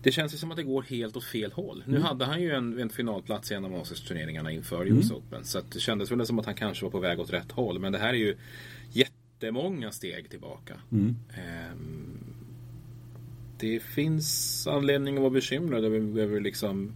[0.03, 1.85] det känns ju som att det går helt åt fel håll.
[1.87, 5.45] Nu hade han ju en, en finalplats i en av Masters-turneringarna inför US Open.
[5.45, 7.79] Så det kändes väl som att han kanske var på väg åt rätt håll.
[7.79, 8.37] Men det här är ju
[9.35, 10.75] jättemånga steg tillbaka.
[11.35, 12.19] Ehm,
[13.59, 16.93] det finns anledning att vara bekymrad över, över liksom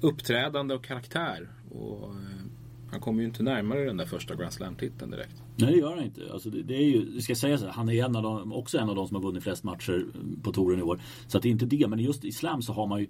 [0.00, 1.48] uppträdande och karaktär.
[1.70, 2.46] Och, eh,
[2.90, 5.42] han kommer ju inte närmare den där första Grand Slam-titeln direkt.
[5.56, 6.32] Nej det gör han inte.
[6.32, 8.22] Alltså det, det är ju, det ska jag säga så här, han är en av
[8.22, 10.06] de, också en av de som har vunnit flest matcher
[10.42, 11.00] på touren i år.
[11.26, 13.06] Så att det är inte det, men just i slam så har man ju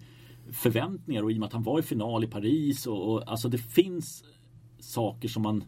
[0.51, 3.49] förväntningar och i och med att han var i final i Paris och, och alltså
[3.49, 4.25] det finns
[4.79, 5.65] saker som man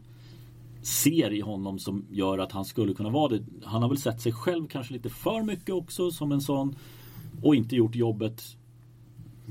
[0.81, 3.43] ser i honom som gör att han skulle kunna vara det.
[3.63, 6.75] Han har väl sett sig själv kanske lite för mycket också som en sån
[7.41, 8.43] och inte gjort jobbet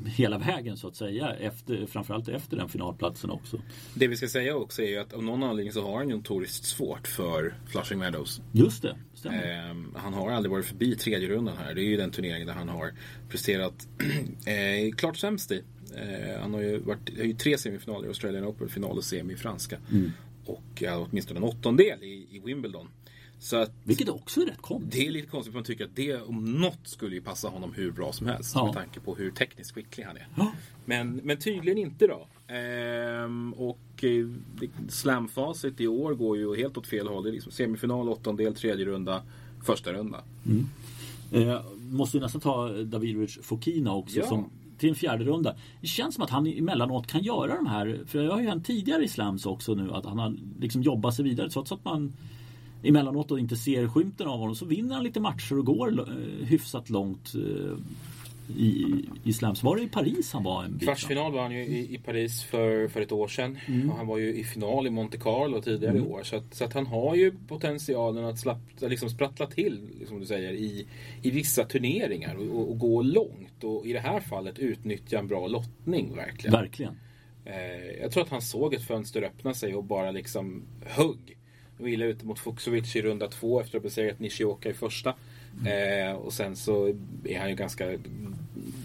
[0.07, 1.35] hela vägen så att säga.
[1.35, 3.61] Efter, framförallt efter den finalplatsen också.
[3.95, 6.17] Det vi ska säga också är ju att av någon anledning så har han ju
[6.17, 8.41] notoriskt svårt för Flushing Meadows.
[8.53, 9.71] Just det, stämmer.
[9.71, 11.75] Ehm, han har aldrig varit förbi tredje rundan här.
[11.75, 12.93] Det är ju den turneringen där han har
[13.29, 13.89] presterat
[14.47, 15.63] eh, klart sämst i.
[15.97, 19.33] Eh, han har ju varit har ju tre semifinaler i Australian Open, final och semi
[19.33, 19.79] i franska.
[20.49, 22.89] Och ja, åtminstone en åttondel i, i Wimbledon.
[23.41, 24.93] Så att Vilket också är rätt konstigt.
[24.93, 27.73] det är lite konstigt för man tycker att det om något skulle ju passa honom
[27.75, 28.53] hur bra som helst.
[28.55, 28.65] Ja.
[28.65, 30.29] Med tanke på hur tekniskt skicklig han är.
[30.37, 30.53] Ja.
[30.85, 32.29] Men, men tydligen inte då.
[32.55, 34.29] Ehm, och eh,
[34.89, 37.23] slamfacit i år går ju helt åt fel håll.
[37.25, 39.23] Det är liksom semifinal, åttondel, tredje runda,
[39.65, 40.25] första runda.
[41.33, 44.27] Eh, måste vi nästan ta Davidovic Fokina också Ja.
[44.27, 45.55] som till en fjärde runda.
[45.81, 48.67] Det känns som att han emellanåt kan göra de här, för jag har ju hänt
[48.67, 52.13] tidigare i slams också nu att han har liksom jobbat sig vidare trots att man
[52.83, 56.47] emellanåt och inte ser skymten av honom så vinner han lite matcher och går eh,
[56.47, 57.77] hyfsat långt eh,
[58.57, 58.85] i,
[59.25, 59.63] i slams.
[59.63, 60.89] Var det i Paris han var en bit?
[60.89, 60.95] va?
[60.95, 63.59] Kvartsfinal var han ju i, i Paris för, för ett år sedan.
[63.91, 66.23] Och han var ju i final i Monte Carlo tidigare i år.
[66.23, 70.27] Så att, så att han har ju potentialen att slapp, liksom sprattla till, som du
[70.27, 70.87] säger, i,
[71.23, 73.65] i vissa turneringar och, och, och gå långt.
[73.65, 76.53] Och i det här fallet utnyttja en bra lottning verkligen.
[76.53, 76.97] Verkligen.
[77.45, 81.37] Eh, jag tror att han såg ett fönster öppna sig och bara liksom högg.
[81.79, 85.15] Och illa ute mot Fuxovic i runda två efter att ha besegrat Nishioka i första.
[85.67, 86.95] Eh, och sen så
[87.25, 87.85] är han ju ganska,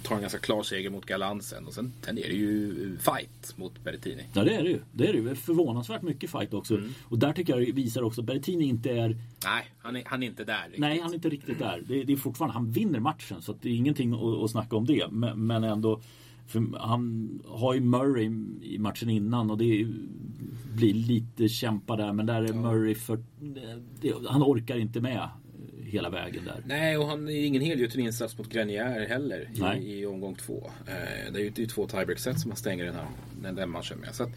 [0.03, 1.67] tar en ganska klar seger mot Galan sen.
[1.67, 4.23] Och sen, sen är det ju fight mot Berrettini.
[4.33, 4.79] Ja det är det ju.
[4.91, 5.35] Det är det ju.
[5.35, 6.81] Förvånansvärt mycket fight också.
[7.03, 10.23] Och där tycker jag det visar också att Berrettini inte är Nej, han är, han
[10.23, 10.79] är inte där riktigt.
[10.79, 11.83] Nej, han är inte riktigt där.
[11.87, 14.85] Det, det är fortfarande, han vinner matchen så det är ingenting att, att snacka om
[14.85, 15.07] det.
[15.11, 16.01] Men, men ändå,
[16.47, 18.31] för han har ju Murray
[18.61, 19.87] i matchen innan och det
[20.75, 22.13] blir lite kämpa där.
[22.13, 23.19] Men där är Murray för...
[24.27, 25.29] Han orkar inte med
[25.83, 26.63] hela vägen där.
[26.65, 30.71] Nej, och han är ingen helgjuten insats mot Grenier heller i, i omgång två.
[30.87, 33.07] Eh, det är ju två tiebreak-set som han stänger den här
[33.41, 34.15] den, den matchen med.
[34.15, 34.29] Så att,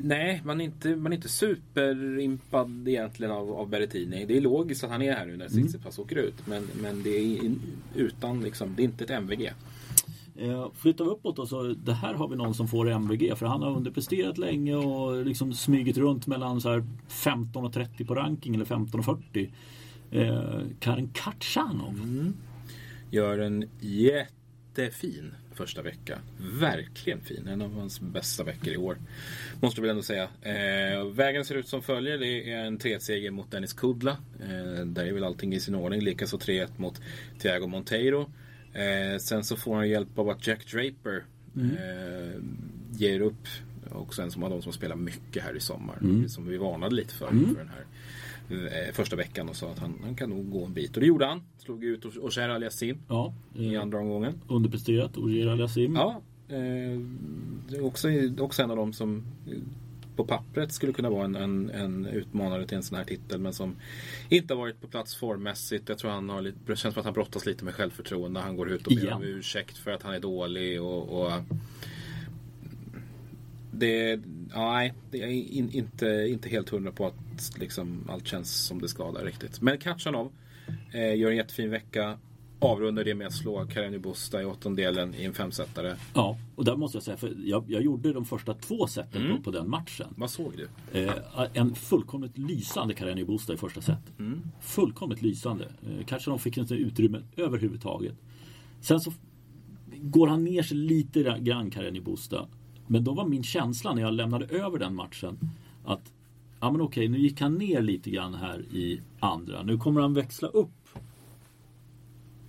[0.00, 4.24] nej, man är inte, man är inte superimpad egentligen av, av Berrettini.
[4.24, 6.46] Det är logiskt att han är här nu när Tsitsipas åker ut.
[6.46, 7.60] Men, men det är in,
[7.94, 9.52] utan liksom, det är inte ett MVG.
[10.36, 13.46] Eh, flyttar vi uppåt då så det här har vi någon som får MVG för
[13.46, 18.14] han har underpresterat länge och liksom smugit runt mellan så här 15 och 30 på
[18.14, 19.50] ranking eller 15 och 40.
[20.10, 22.32] Eh, Karin Katjanov.
[23.10, 26.18] Gör en jättefin första vecka.
[26.60, 27.46] Verkligen fin.
[27.48, 28.98] En av hans bästa veckor i år.
[29.60, 30.28] Måste väl ändå säga.
[30.42, 32.18] Eh, vägen ser ut som följer.
[32.18, 34.16] Det är en 3-seger mot Dennis Kudla.
[34.40, 36.00] Eh, där är väl allting i sin ordning.
[36.00, 37.00] Likaså 3-1 mot
[37.38, 38.30] Thiago Monteiro.
[38.72, 41.24] Eh, sen så får han hjälp av att Jack Draper
[41.56, 42.40] eh,
[42.92, 43.46] ger upp.
[43.90, 45.98] Också en som av de som spelar mycket här i sommar.
[46.28, 47.26] Som vi varnade lite för.
[47.26, 47.84] för den här
[48.92, 50.94] första veckan och sa att han, han kan nog gå en bit.
[50.94, 51.42] Och det gjorde han.
[51.58, 54.40] Slog ut Ocher Aliassime Ja, i eh, andra omgången.
[54.48, 55.16] underpresterat.
[55.16, 55.98] Ogier Aliassime.
[55.98, 57.00] Ja, eh,
[57.68, 59.56] det är också, också en av dem som eh,
[60.16, 63.52] på pappret skulle kunna vara en, en, en utmanare till en sån här titel men
[63.52, 63.76] som
[64.28, 65.88] inte har varit på plats formmässigt.
[65.88, 68.40] Jag tror han har lite, det känns som att han brottas lite med självförtroende.
[68.40, 71.32] Han går ut och ber om ursäkt för att han är dålig och, och
[73.78, 74.20] det,
[74.54, 78.88] nej, det är in, inte, inte helt hundra på att liksom, allt känns som det
[78.88, 79.60] ska där riktigt.
[79.60, 80.32] Men Katjanov
[80.92, 82.18] eh, gör en jättefin vecka.
[82.58, 85.96] avrundar det med att slå Karenny Busta i åttondelen i en femsetare.
[86.14, 89.36] Ja, och där måste jag säga, för jag, jag gjorde de första två seten Mm.
[89.36, 90.06] på, på den matchen.
[90.16, 91.00] Vad såg du?
[91.00, 91.12] Eh,
[91.54, 93.98] en fullkomligt lysande Karenny Busta i första set.
[94.60, 95.64] Fullkomligt lysande.
[95.64, 98.14] Eh, Kachanov fick inte utrymme överhuvudtaget.
[98.80, 99.12] Sen så
[100.00, 102.46] går han ner sig lite grann Karenny Busta.
[102.86, 105.38] Men då var min känsla när jag lämnade över den matchen
[105.84, 106.12] att
[106.60, 109.62] ja men okej, nu gick han ner lite grann här i andra.
[109.62, 110.88] Nu kommer han växla upp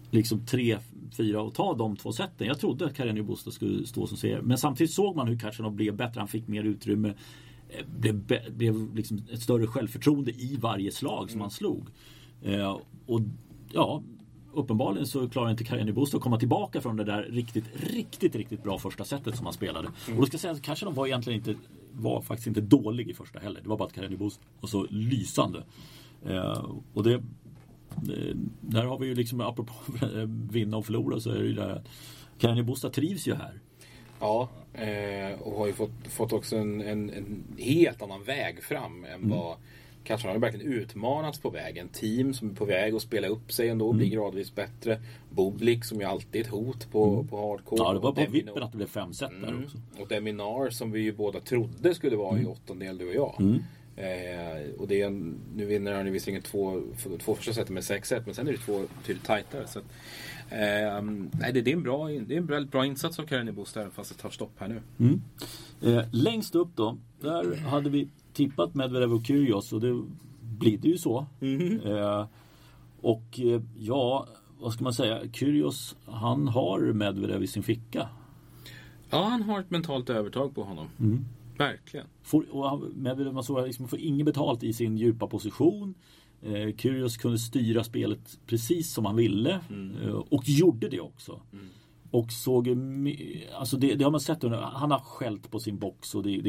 [0.10, 0.78] liksom tre,
[1.18, 2.48] fyra och ta de två sätten.
[2.48, 4.42] Jag trodde att Karenny Busta skulle stå som seger.
[4.42, 6.20] Men samtidigt såg man hur Kachanov blev bättre.
[6.20, 7.14] Han fick mer utrymme.
[8.00, 8.22] Blev,
[8.56, 11.88] blev liksom ett större självförtroende i varje slag som han slog.
[12.42, 13.22] Eh, och
[13.74, 14.04] ja,
[14.56, 18.64] uppenbarligen så klarar inte Karenny Busta att komma tillbaka från det där riktigt, riktigt, riktigt
[18.64, 19.88] bra första sättet som han spelade.
[19.88, 21.56] Och då ska jag säga att Kachanov var egentligen inte,
[21.92, 23.62] var faktiskt inte dålig i första heller.
[23.62, 25.64] Det var bara att Karenny Busta var så lysande.
[26.26, 27.22] Eh, och det
[27.98, 29.74] Eh, där har vi ju liksom, apropå
[30.52, 31.88] vinna och förlora, så är det ju det här att
[32.38, 33.60] Karenny Busta trivs ju här.
[34.20, 39.06] Ja, eh, och har ju fått, fått också en, en, en helt annan väg fram
[39.06, 39.58] än vad
[40.06, 41.90] Kanske har verkligen utmanats på vägen.
[41.90, 45.00] Team som är på väg att spela upp sig ändå, blir gradvis bättre.
[45.30, 47.82] Boblik som ju alltid är ett hot på, på hardcore.
[47.84, 49.64] Ja, det var på Deminar- vippen att det blev fem set där Mm.
[49.66, 49.78] också.
[50.02, 53.36] Och Deminar som vi ju båda trodde skulle vara i åttondel, du och jag.
[53.40, 53.60] Mm.
[53.98, 56.82] Eh, och det är en, nu vinner han visserligen två,
[57.20, 59.68] två första set med 6-1 men sen är det två tydligt tajtare.
[59.68, 59.86] Så att,
[60.50, 61.02] eh,
[61.40, 63.78] nej, det, det är en bra, det är en väldigt bra insats av Karin Boost
[63.78, 64.82] även fast det tar stopp här nu.
[65.00, 65.22] Mm.
[65.98, 70.04] Eh, längst upp då, där hade vi tippat Medvedev och Kyrgios och det
[70.42, 71.26] blir det ju så.
[71.86, 72.28] Eh,
[73.02, 74.28] och eh, ja,
[74.60, 75.20] vad ska man säga?
[75.34, 78.10] Kyrgios, han har Medvedev i sin ficka.
[79.10, 80.88] Ja, han har ett mentalt övertag på honom.
[81.00, 81.26] Mm.
[81.58, 82.08] Verkligen.
[82.24, 85.94] Får, och Medvedev man såg, liksom, får inget betalt i sin djupa position.
[86.42, 89.60] Eh, Kyrgios kunde styra spelet precis som han ville.
[90.04, 91.42] Eh, och gjorde det också.
[92.16, 92.70] Och såg,
[93.54, 96.42] alltså det, det har man sett han har skällt på sin box och det,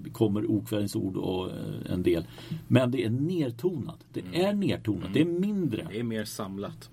[0.00, 2.24] det kommer okvädinsord och eh, en del.
[2.68, 3.98] Men det är nertonat.
[4.12, 5.08] Det är nertonat.
[5.12, 5.86] Det är mindre.
[5.90, 6.90] Det är mer samlat.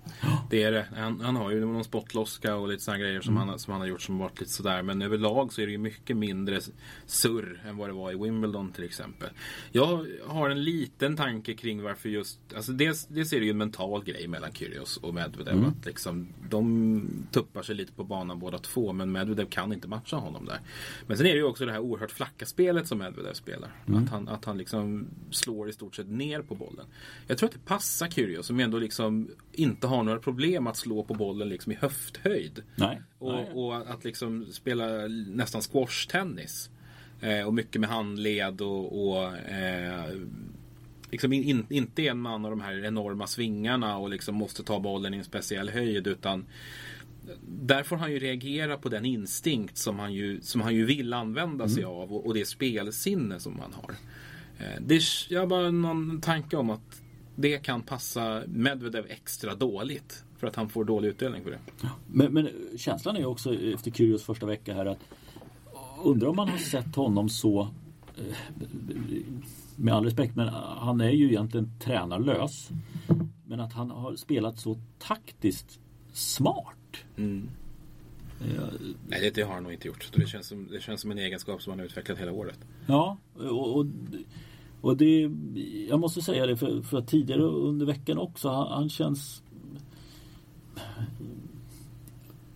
[0.50, 0.86] Det är det.
[0.96, 3.88] Han, han har ju någon spottloska och lite sådana grejer som, han, som han har
[3.88, 4.82] gjort som varit lite sådär.
[4.82, 6.60] Men överlag så är det ju mycket mindre
[7.06, 9.30] surr än vad det var i Wimbledon till exempel.
[9.72, 12.40] Jag har en liten tanke kring varför just...
[12.56, 15.64] Alltså dels, dels är det ju en mental grej mellan Kyrgios och Medvedev.
[15.64, 18.92] Att liksom, de tuppar sig lite på banan båda två.
[18.92, 20.60] Men Medvedev kan inte matcha honom där.
[21.06, 23.70] Men sen är det ju också det här oerhört flacka spelet som Medvedev spelar.
[23.86, 26.86] Att han, att han liksom slår i stort sett ner på bollen.
[27.26, 31.04] Jag tror att det passar Kyrgios som ändå liksom inte har några problem att slå
[31.04, 32.62] på bollen liksom i höfthöjd.
[32.74, 33.02] Nej.
[33.18, 33.50] Och, Nej.
[33.54, 34.86] och att liksom spela
[35.28, 36.70] nästan squash-tennis.
[37.20, 40.16] Eh, och mycket med handled och, och eh,
[41.10, 44.80] liksom in, in, inte en man av de här enorma svingarna och liksom måste ta
[44.80, 46.46] bollen i en speciell höjd utan
[47.48, 51.12] där får han ju reagera på den instinkt som han ju, som han ju vill
[51.12, 53.90] använda sig av och, och det spelsinne som han har.
[54.58, 57.02] Eh, det, är- jag har bara någon tanke om att
[57.36, 61.58] det kan passa Medvedev extra dåligt för att han får dålig utdelning för det.
[62.06, 64.98] Men, men känslan är ju också efter Kyrgios första vecka här att
[66.04, 67.60] undrar om man har sett honom så
[68.16, 68.36] eh,
[69.76, 72.68] med all respekt, men han är ju egentligen tränarlös.
[73.46, 75.78] Men att han har spelat så taktiskt
[76.12, 76.74] smart.
[78.40, 78.56] Eh,
[79.08, 80.10] Nej, det, det har han nog inte gjort.
[80.14, 82.58] Det känns, som, det känns som en egenskap som han har utvecklat hela året.
[82.86, 83.86] Ja, och, och,
[84.80, 85.30] och det,
[85.88, 89.42] jag måste säga det för, för att tidigare under veckan också, han, han känns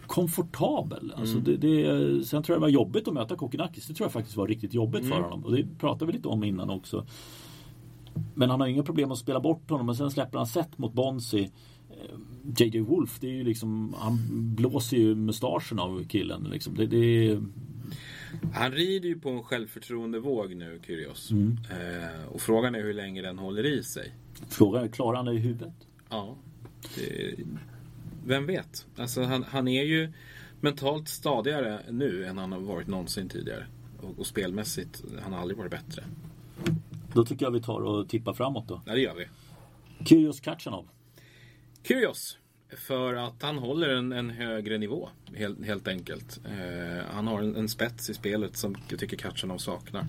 [0.07, 1.13] komfortabel.
[1.17, 3.87] Alltså det, det, sen tror jag det var jobbigt att möta Kokkinakis.
[3.87, 5.45] Det tror jag faktiskt var riktigt jobbigt för honom.
[5.45, 7.07] Och det pratade vi lite om innan också.
[8.35, 9.87] Men han har inga problem att spela bort honom.
[9.87, 11.51] Men sen släpper han set mot Bonsi.
[12.59, 14.19] JJ Wolf, det är ju liksom, han
[14.55, 16.43] blåser ju mustaschen av killen.
[16.43, 16.75] Liksom.
[16.75, 17.41] Det, det,
[18.55, 21.31] Han rider ju på en självförtroendevåg nu, Kyrgios.
[21.31, 21.59] Mm.
[21.71, 24.13] Eh, och frågan är hur länge den håller i sig.
[24.49, 25.75] frågan är, klarar han det i huvudet?
[26.11, 26.37] Ja,
[26.97, 27.35] det,
[28.27, 28.87] vem vet?
[28.97, 30.13] Alltså han, han är ju
[30.61, 33.67] mentalt stadigare nu än han har varit någonsin tidigare.
[34.01, 36.05] Och, och spelmässigt, han har aldrig varit bättre.
[37.15, 38.81] Då tycker jag vi tar och tippar framåt då.
[38.87, 39.27] Ja, det gör vi.
[40.05, 40.85] Kyrgios Kachanov.
[41.85, 42.39] Kyrgios.
[42.69, 46.41] För att han håller en, en högre nivå, helt, helt enkelt.
[46.45, 50.07] Eh, han har en, en spets i spelet som jag tycker Kachanov saknar.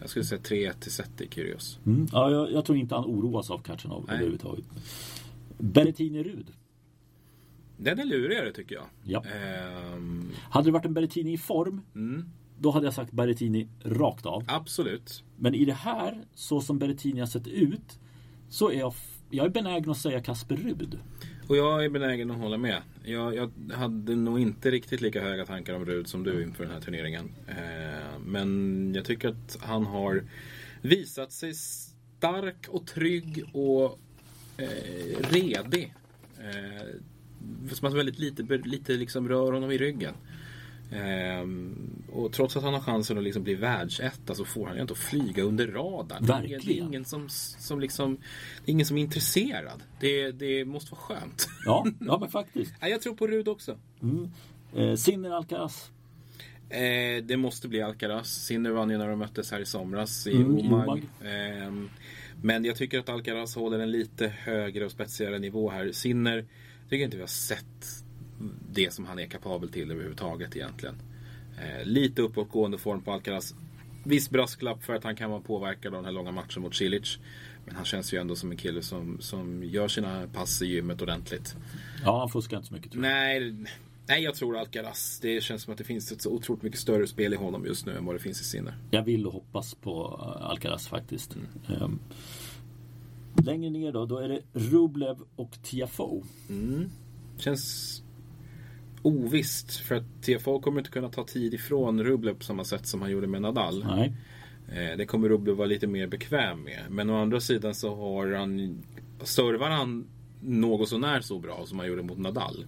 [0.00, 1.78] Jag skulle säga 3-1 till set i Kyrgios.
[1.86, 2.06] Mm.
[2.12, 4.14] Ja, jag, jag tror inte han oroas av Kachanov Nej.
[4.16, 4.64] överhuvudtaget.
[5.58, 6.46] Berrettini Rud.
[7.76, 8.84] Den är lurigare tycker jag.
[9.04, 9.24] Ja.
[9.24, 12.24] Ehm, Hade det varit en Berrettini i form, mm,
[12.58, 14.44] då hade jag sagt Berrettini rakt av.
[14.48, 15.24] absolut.
[15.36, 17.98] Men i det här, så som Berrettini har sett ut,
[18.48, 18.94] så är jag,
[19.30, 20.98] jag är benägen att säga Kasper Rud.
[21.48, 22.82] Och jag är benägen att hålla med.
[23.04, 26.72] Jag, jag, hade nog inte riktigt lika höga tankar om Rud som du inför den
[26.72, 27.30] här turneringen.
[27.48, 30.24] Eh, men jag tycker att han har
[30.82, 33.98] visat sig stark och trygg och
[34.56, 35.94] eh, redig.
[36.38, 36.86] Eh,
[37.72, 40.14] som att väldigt lite, lite liksom rör honom i ryggen.
[40.92, 44.80] Ehm, och trots att han har chansen att liksom bli världsetta så får han ju
[44.80, 46.26] inte att flyga under radarn.
[46.26, 46.60] Verkligen.
[46.64, 48.14] Det är ingen som, som liksom,
[48.64, 49.82] det är ingen som är intresserad.
[50.00, 51.48] Det, det måste vara skönt.
[51.64, 52.74] Ja, ja men faktiskt.
[52.80, 53.78] ja, jag tror på Rud också.
[54.02, 54.30] Mm.
[54.76, 55.90] Eh, Sinner Alcaraz.
[56.70, 58.28] Eh, det måste bli Alcaraz.
[58.28, 60.82] Sinner vann ju när de möttes här i somras i Mm, Omag.
[60.82, 60.98] Omag.
[61.20, 61.72] Eh,
[62.42, 65.92] men jag tycker att Alcaraz håller en lite högre och spetsigare nivå här.
[65.92, 66.46] Sinner
[66.90, 68.04] tycker inte vi har sett
[68.72, 70.94] det som han är kapabel till överhuvudtaget egentligen.
[71.58, 73.54] Eh, lite uppåtgående form på Alcaraz.
[74.04, 77.18] Viss brasklapp för att han kan vara påverkad av den här långa matchen mot Cilic.
[77.66, 81.02] Men han känns ju ändå som en kille som, som gör sina pass i gymmet
[81.02, 81.56] ordentligt.
[82.04, 83.12] Ja, han fuskar inte så mycket tror jag.
[83.12, 83.54] Nej,
[84.06, 85.18] nej, jag tror Alcaraz.
[85.22, 87.86] Det känns som att det finns ett så otroligt mycket större spel i honom just
[87.86, 88.74] nu än vad det finns i Sinner.
[88.90, 91.36] Jag vill och hoppas på eh, Alcaraz faktiskt.
[91.36, 91.82] Mm.
[91.82, 91.98] Ehm,
[93.44, 96.22] längre ner då, då är det Rublev och Tiafoe.
[96.48, 96.90] Mm.
[97.38, 98.02] Känns
[99.08, 103.02] ovisst för att TFO kommer inte kunna ta tid ifrån Rublev på samma sätt som
[103.02, 103.84] han gjorde med Nadal.
[103.84, 104.12] Nej.
[104.68, 106.80] Eh, Det kommer Rublev vara lite mer bekväm med.
[106.90, 108.82] Men å andra sidan så har han
[109.22, 110.06] Servar han
[110.40, 112.64] något sånär så bra som han gjorde mot Nadal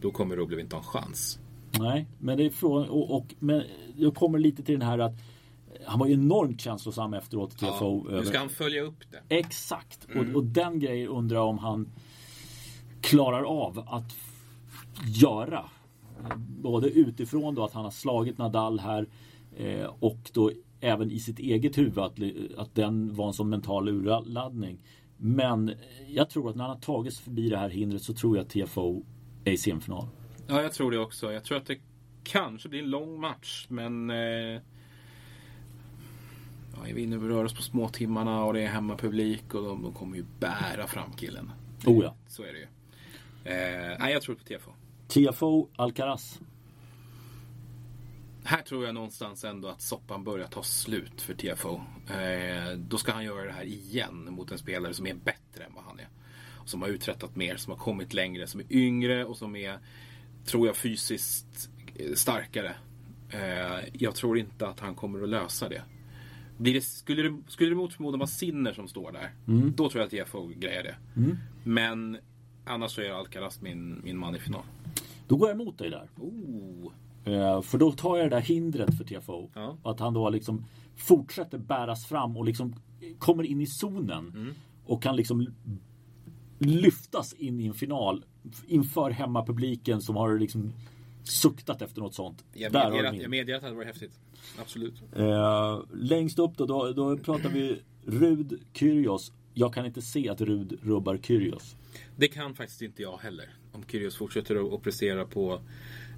[0.00, 1.38] Då kommer Rublev inte ha en chans.
[1.78, 3.62] Nej, men det är från, och, och men
[3.96, 5.12] jag kommer lite till den här att
[5.86, 8.12] han var ju enormt känslosam efteråt Tiafoe.
[8.20, 9.36] nu ska han följa upp det.
[9.36, 10.06] Exakt.
[10.16, 11.88] Och, och den grejen undrar jag om han
[13.00, 14.16] klarar av att
[15.06, 15.64] göra.
[16.36, 19.08] Både utifrån då att han har slagit Nadal här
[19.56, 22.18] eh, och då även i sitt eget huvud att,
[22.56, 24.82] att den var en sån mental urladdning.
[25.16, 25.74] Men
[26.08, 28.44] jag tror att när han har tagit sig förbi det här hindret så tror jag
[28.44, 29.02] att TFO
[29.44, 30.08] är i semifinal.
[30.46, 31.32] Ja, jag tror det också.
[31.32, 31.78] Jag tror att det
[32.24, 34.10] kanske blir en lång match, men...
[34.10, 34.60] Eh,
[36.74, 39.92] ja, vi inne och rör oss på småtimmarna och det är hemmapublik och de, de
[39.92, 41.52] kommer ju bära fram killen.
[41.86, 42.14] Oh ja.
[42.28, 42.66] Så är det ju.
[43.44, 44.70] Eh, nej, jag tror på TFO.
[45.14, 46.40] TFO Alcaraz.
[48.44, 51.80] Här tror jag någonstans ändå att soppan börjar ta slut för TFO.
[52.12, 55.74] Eh, då ska han göra det här igen mot en spelare som är bättre än
[55.74, 56.08] vad han är.
[56.64, 59.78] Som har uträttat mer, som har kommit längre, som är yngre och som är,
[60.44, 62.74] tror jag, fysiskt eh, starkare.
[63.30, 65.82] Eh, jag tror inte att han kommer att lösa det.
[66.58, 69.30] Blir det skulle, det skulle det mot förmodan vara Sinner som står där,
[69.76, 70.96] då tror jag att TFO grejer det.
[71.64, 72.18] Men
[72.64, 74.64] annars så är Alcaraz min, min man i final.
[75.28, 76.10] Då går jag emot dig där.
[76.20, 76.92] Oh.
[77.24, 79.50] Eh, För då tar jag det där hindret för TFO.
[79.54, 79.76] Ja.
[79.82, 80.64] Att han då liksom
[80.96, 82.74] fortsätter bäras fram och liksom
[83.18, 84.32] kommer in i zonen.
[84.34, 84.54] Mm.
[84.86, 85.46] Och kan liksom
[86.58, 88.24] lyftas in i en final
[88.66, 90.72] inför hemmapubliken som har liksom
[91.22, 92.44] suktat efter något sånt.
[92.52, 94.20] Jag medger, att, jag medger att det hade varit häftigt.
[94.60, 95.02] Absolut.
[95.16, 99.32] Eh, längst upp då, då, då pratar vi Rud Kyrgios.
[99.54, 101.76] Jag kan inte se att Rud rubbar Kyrgios.
[102.16, 103.48] Det kan faktiskt inte jag heller.
[103.72, 105.60] Om Kyrgios fortsätter att- prestera på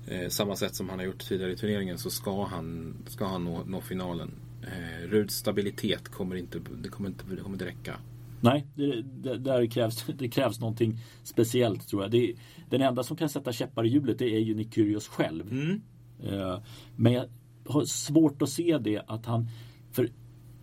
[0.09, 3.45] eh, samma sätt som han har gjort tidigare i turneringen så ska han, ska han
[3.45, 4.31] nå, nå finalen.
[4.63, 7.99] Eh, Ruds stabilitet kommer inte, det kommer inte, det kommer inte räcka.
[8.41, 12.11] Nej, det, det, där krävs, det krävs någonting speciellt tror jag.
[12.11, 12.35] Det,
[12.71, 15.53] den enda som kan sätta käppar i hjulet det är ju Nick Kyrgios själv.
[15.53, 15.81] Mm.
[16.25, 16.63] Eh,
[16.97, 17.27] men jag
[17.67, 19.49] har svårt att se det att han...
[19.93, 20.11] För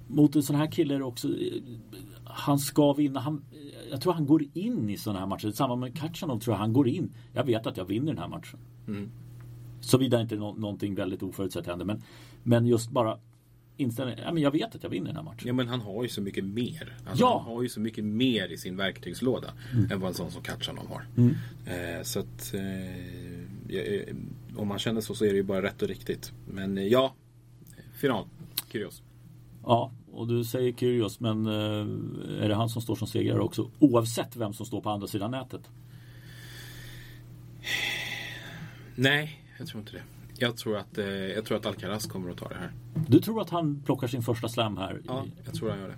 [0.08, 1.28] mot en sån här kille är det också...
[2.36, 3.20] Han ska vinna.
[3.20, 3.44] Han,
[3.92, 5.52] jag tror han går in i såna här matcher.
[5.52, 7.14] Samma med Kachanov tror jag han går in.
[7.34, 8.60] Jag vet att jag vinner den här matchen.
[8.88, 9.12] Mm.
[9.82, 11.86] Såvida inte nå, någonting väldigt oförutsett händer.
[11.86, 12.04] Men,
[12.44, 13.18] men just bara
[13.78, 14.24] inställningen.
[14.26, 15.48] Ja, men jag vet att jag vinner den här matchen.
[15.48, 16.98] Ja men han har ju så mycket mer.
[17.06, 17.44] Alltså, Ja.
[17.46, 19.54] Han har ju så mycket mer i sin verktygslåda
[19.92, 21.06] än vad en sån som Kachanov har.
[21.66, 24.16] Eh, så att eh, eh,
[24.56, 26.32] om man känner så så är det ju bara rätt och riktigt.
[26.46, 27.14] Men eh, ja,
[27.94, 28.26] final.
[28.72, 29.04] Kyrgios.
[29.64, 31.20] Ja, och du säger Kyrgios.
[31.20, 33.72] Men eh, är det han som står som segrare också?
[33.80, 35.70] Oavsett vem som står på andra sidan nätet.
[38.96, 40.04] Nej, jag tror inte det.
[40.38, 42.72] Jag tror att, eh, jag tror att Alcaraz kommer att ta det här.
[43.08, 45.02] Du tror att han plockar sin första slam här?
[45.08, 45.98] Ja, jag tror han gör det.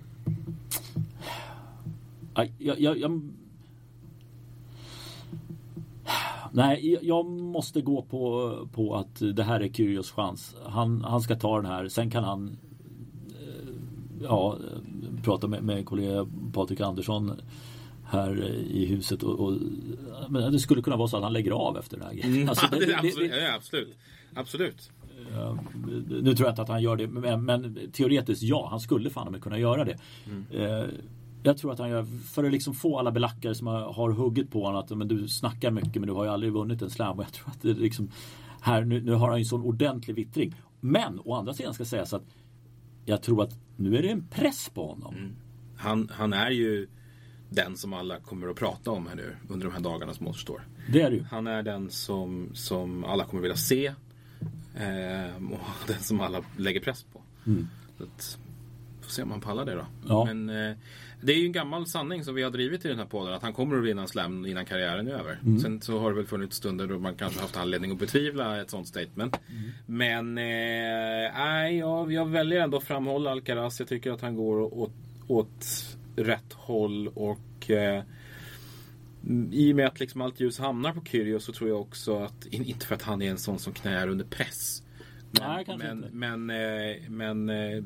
[2.58, 3.30] Jag, jag, jag...
[6.52, 10.56] Nej, jag- måste gå på, på att det här är Kyrgios chans.
[10.66, 11.88] Han, han ska ta den här.
[11.88, 12.56] Sen kan han
[14.22, 17.32] ja, eh, prata med, med kollega Patrik Andersson
[18.04, 19.22] här i huset.
[19.22, 19.52] Och, och,
[20.28, 22.48] men det skulle kunna vara så att han lägger av efter det här.
[22.48, 23.94] Alltså, ja, det- det, det- absolut, ja, absolut.
[24.34, 24.90] Absolut.
[26.22, 29.32] nu tror jag inte att han gör det, men, men teoretiskt ja, han skulle fan
[29.32, 29.96] med kunna göra det.
[30.26, 30.44] Mm.
[30.50, 30.84] Eh,
[31.42, 34.50] Jag tror att han gör, för att liksom få alla belackare som har, har huggit
[34.50, 37.18] på honom att men du snackar mycket men du har ju aldrig vunnit en slam.
[37.18, 38.10] Och jag tror att det liksom,
[38.60, 40.54] här, nu, nu har han ju en sån ordentlig vittring.
[40.80, 42.24] Men å andra sidan ska sägas att
[43.06, 45.14] jag tror att nu är det en press på honom.
[45.14, 45.36] Mm.
[45.76, 46.88] Han, han är ju
[47.50, 50.68] den som alla kommer att prata om här nu under de här dagarna som återstår.
[50.92, 51.22] Det är det ju.
[51.22, 53.86] Han är den som, som alla kommer vilja se.
[54.76, 57.22] Eh, och den som alla lägger press på.
[57.46, 57.68] Mm.
[57.98, 58.38] Så att,
[59.00, 59.86] får se om han pallar det då.
[60.08, 60.24] Ja.
[60.24, 60.76] Men eh,
[61.20, 63.34] det är ju en gammal sanning som vi har drivit i den här podden.
[63.34, 65.38] Att han kommer att vinna en slam innan karriären är över.
[65.44, 65.58] Mm.
[65.58, 68.70] Sen så har det väl funnits stunder då man kanske haft anledning att betvivla ett
[68.70, 69.40] sånt statement.
[69.48, 69.70] Mm.
[69.86, 73.80] Men eh, jag, jag väljer ändå att framhålla Alcaraz.
[73.80, 74.92] Jag tycker att han går åt,
[75.28, 75.66] åt
[76.16, 78.02] rätt håll och eh,
[79.52, 82.46] i och med att liksom allt ljus hamnar på Kyrgios så tror jag också att,
[82.46, 84.82] inte för att han är en sån som knäar under press.
[85.30, 86.08] Men, Nej, men, inte.
[86.12, 87.84] men, eh, men eh,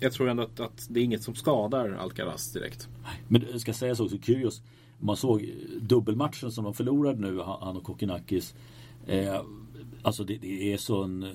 [0.00, 2.88] jag tror ändå att, att, det är inget som skadar Alcaraz direkt.
[3.28, 4.62] Men det ska sägas också, Kyrgios,
[4.98, 8.54] man såg dubbelmatchen som de förlorade nu, han och Kokinakis.
[9.06, 9.40] Eh,
[10.02, 11.30] alltså det, det är sån eh,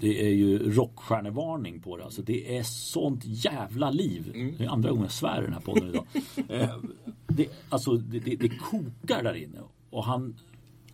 [0.00, 2.04] det är ju rockstjärnevarning på det.
[2.04, 4.32] Alltså det är sånt jävla liv.
[4.34, 4.54] Mm.
[4.58, 6.06] Det är andra gången jag svär i den här podden idag.
[6.48, 6.76] Eh,
[7.26, 9.58] det, alltså det, det, det, kokar där inne.
[9.90, 10.34] Och han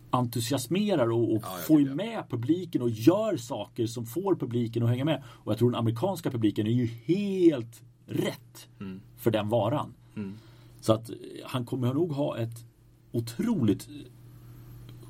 [0.09, 4.89] entusiasmerar och, och ja, får ju med publiken och gör saker som får publiken att
[4.89, 5.23] hänga med.
[5.27, 9.01] Och jag tror den amerikanska publiken är ju helt rätt mm.
[9.17, 9.93] för den varan.
[10.15, 10.33] Mm.
[10.81, 11.11] Så att
[11.43, 12.65] han kommer nog ha ett
[13.11, 13.89] otroligt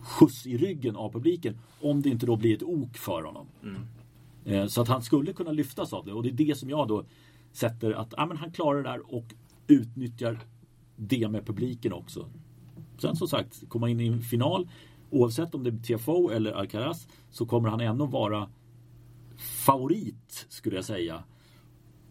[0.01, 1.57] skjuts i ryggen av publiken.
[1.81, 3.47] Om det inte då blir ett ok för honom.
[3.63, 3.81] Mm.
[4.45, 6.87] Eh, så att han skulle kunna lyftas av det och det är det som jag
[6.87, 7.05] då
[7.51, 9.33] sätter att ja, men han klarar det där och
[9.67, 10.39] utnyttjar
[10.95, 12.29] det med publiken också.
[12.97, 14.67] Sen som sagt, komma in i en final
[15.09, 18.49] oavsett om det är TFO eller Alcaraz så kommer han ändå vara
[19.65, 21.23] favorit skulle jag säga.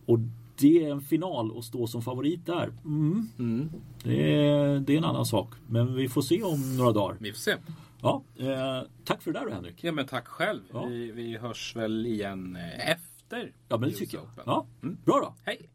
[0.07, 0.19] Och
[0.59, 2.73] det är en final och stå som favorit där.
[2.85, 3.29] Mm.
[3.39, 3.71] Mm.
[4.03, 5.55] Det, är, det är en annan sak.
[5.67, 7.17] Men vi får se om några dagar.
[7.21, 7.57] Vi får se.
[8.03, 9.85] Ja, eh, tack för det där Henrik.
[9.85, 10.61] Ja men tack själv.
[10.73, 10.87] Ja.
[10.87, 14.27] Vi, vi hörs väl igen eh, efter Ja men det tycker jag.
[14.47, 14.97] Ja, mm.
[15.05, 15.35] Bra då.
[15.45, 15.71] Hej.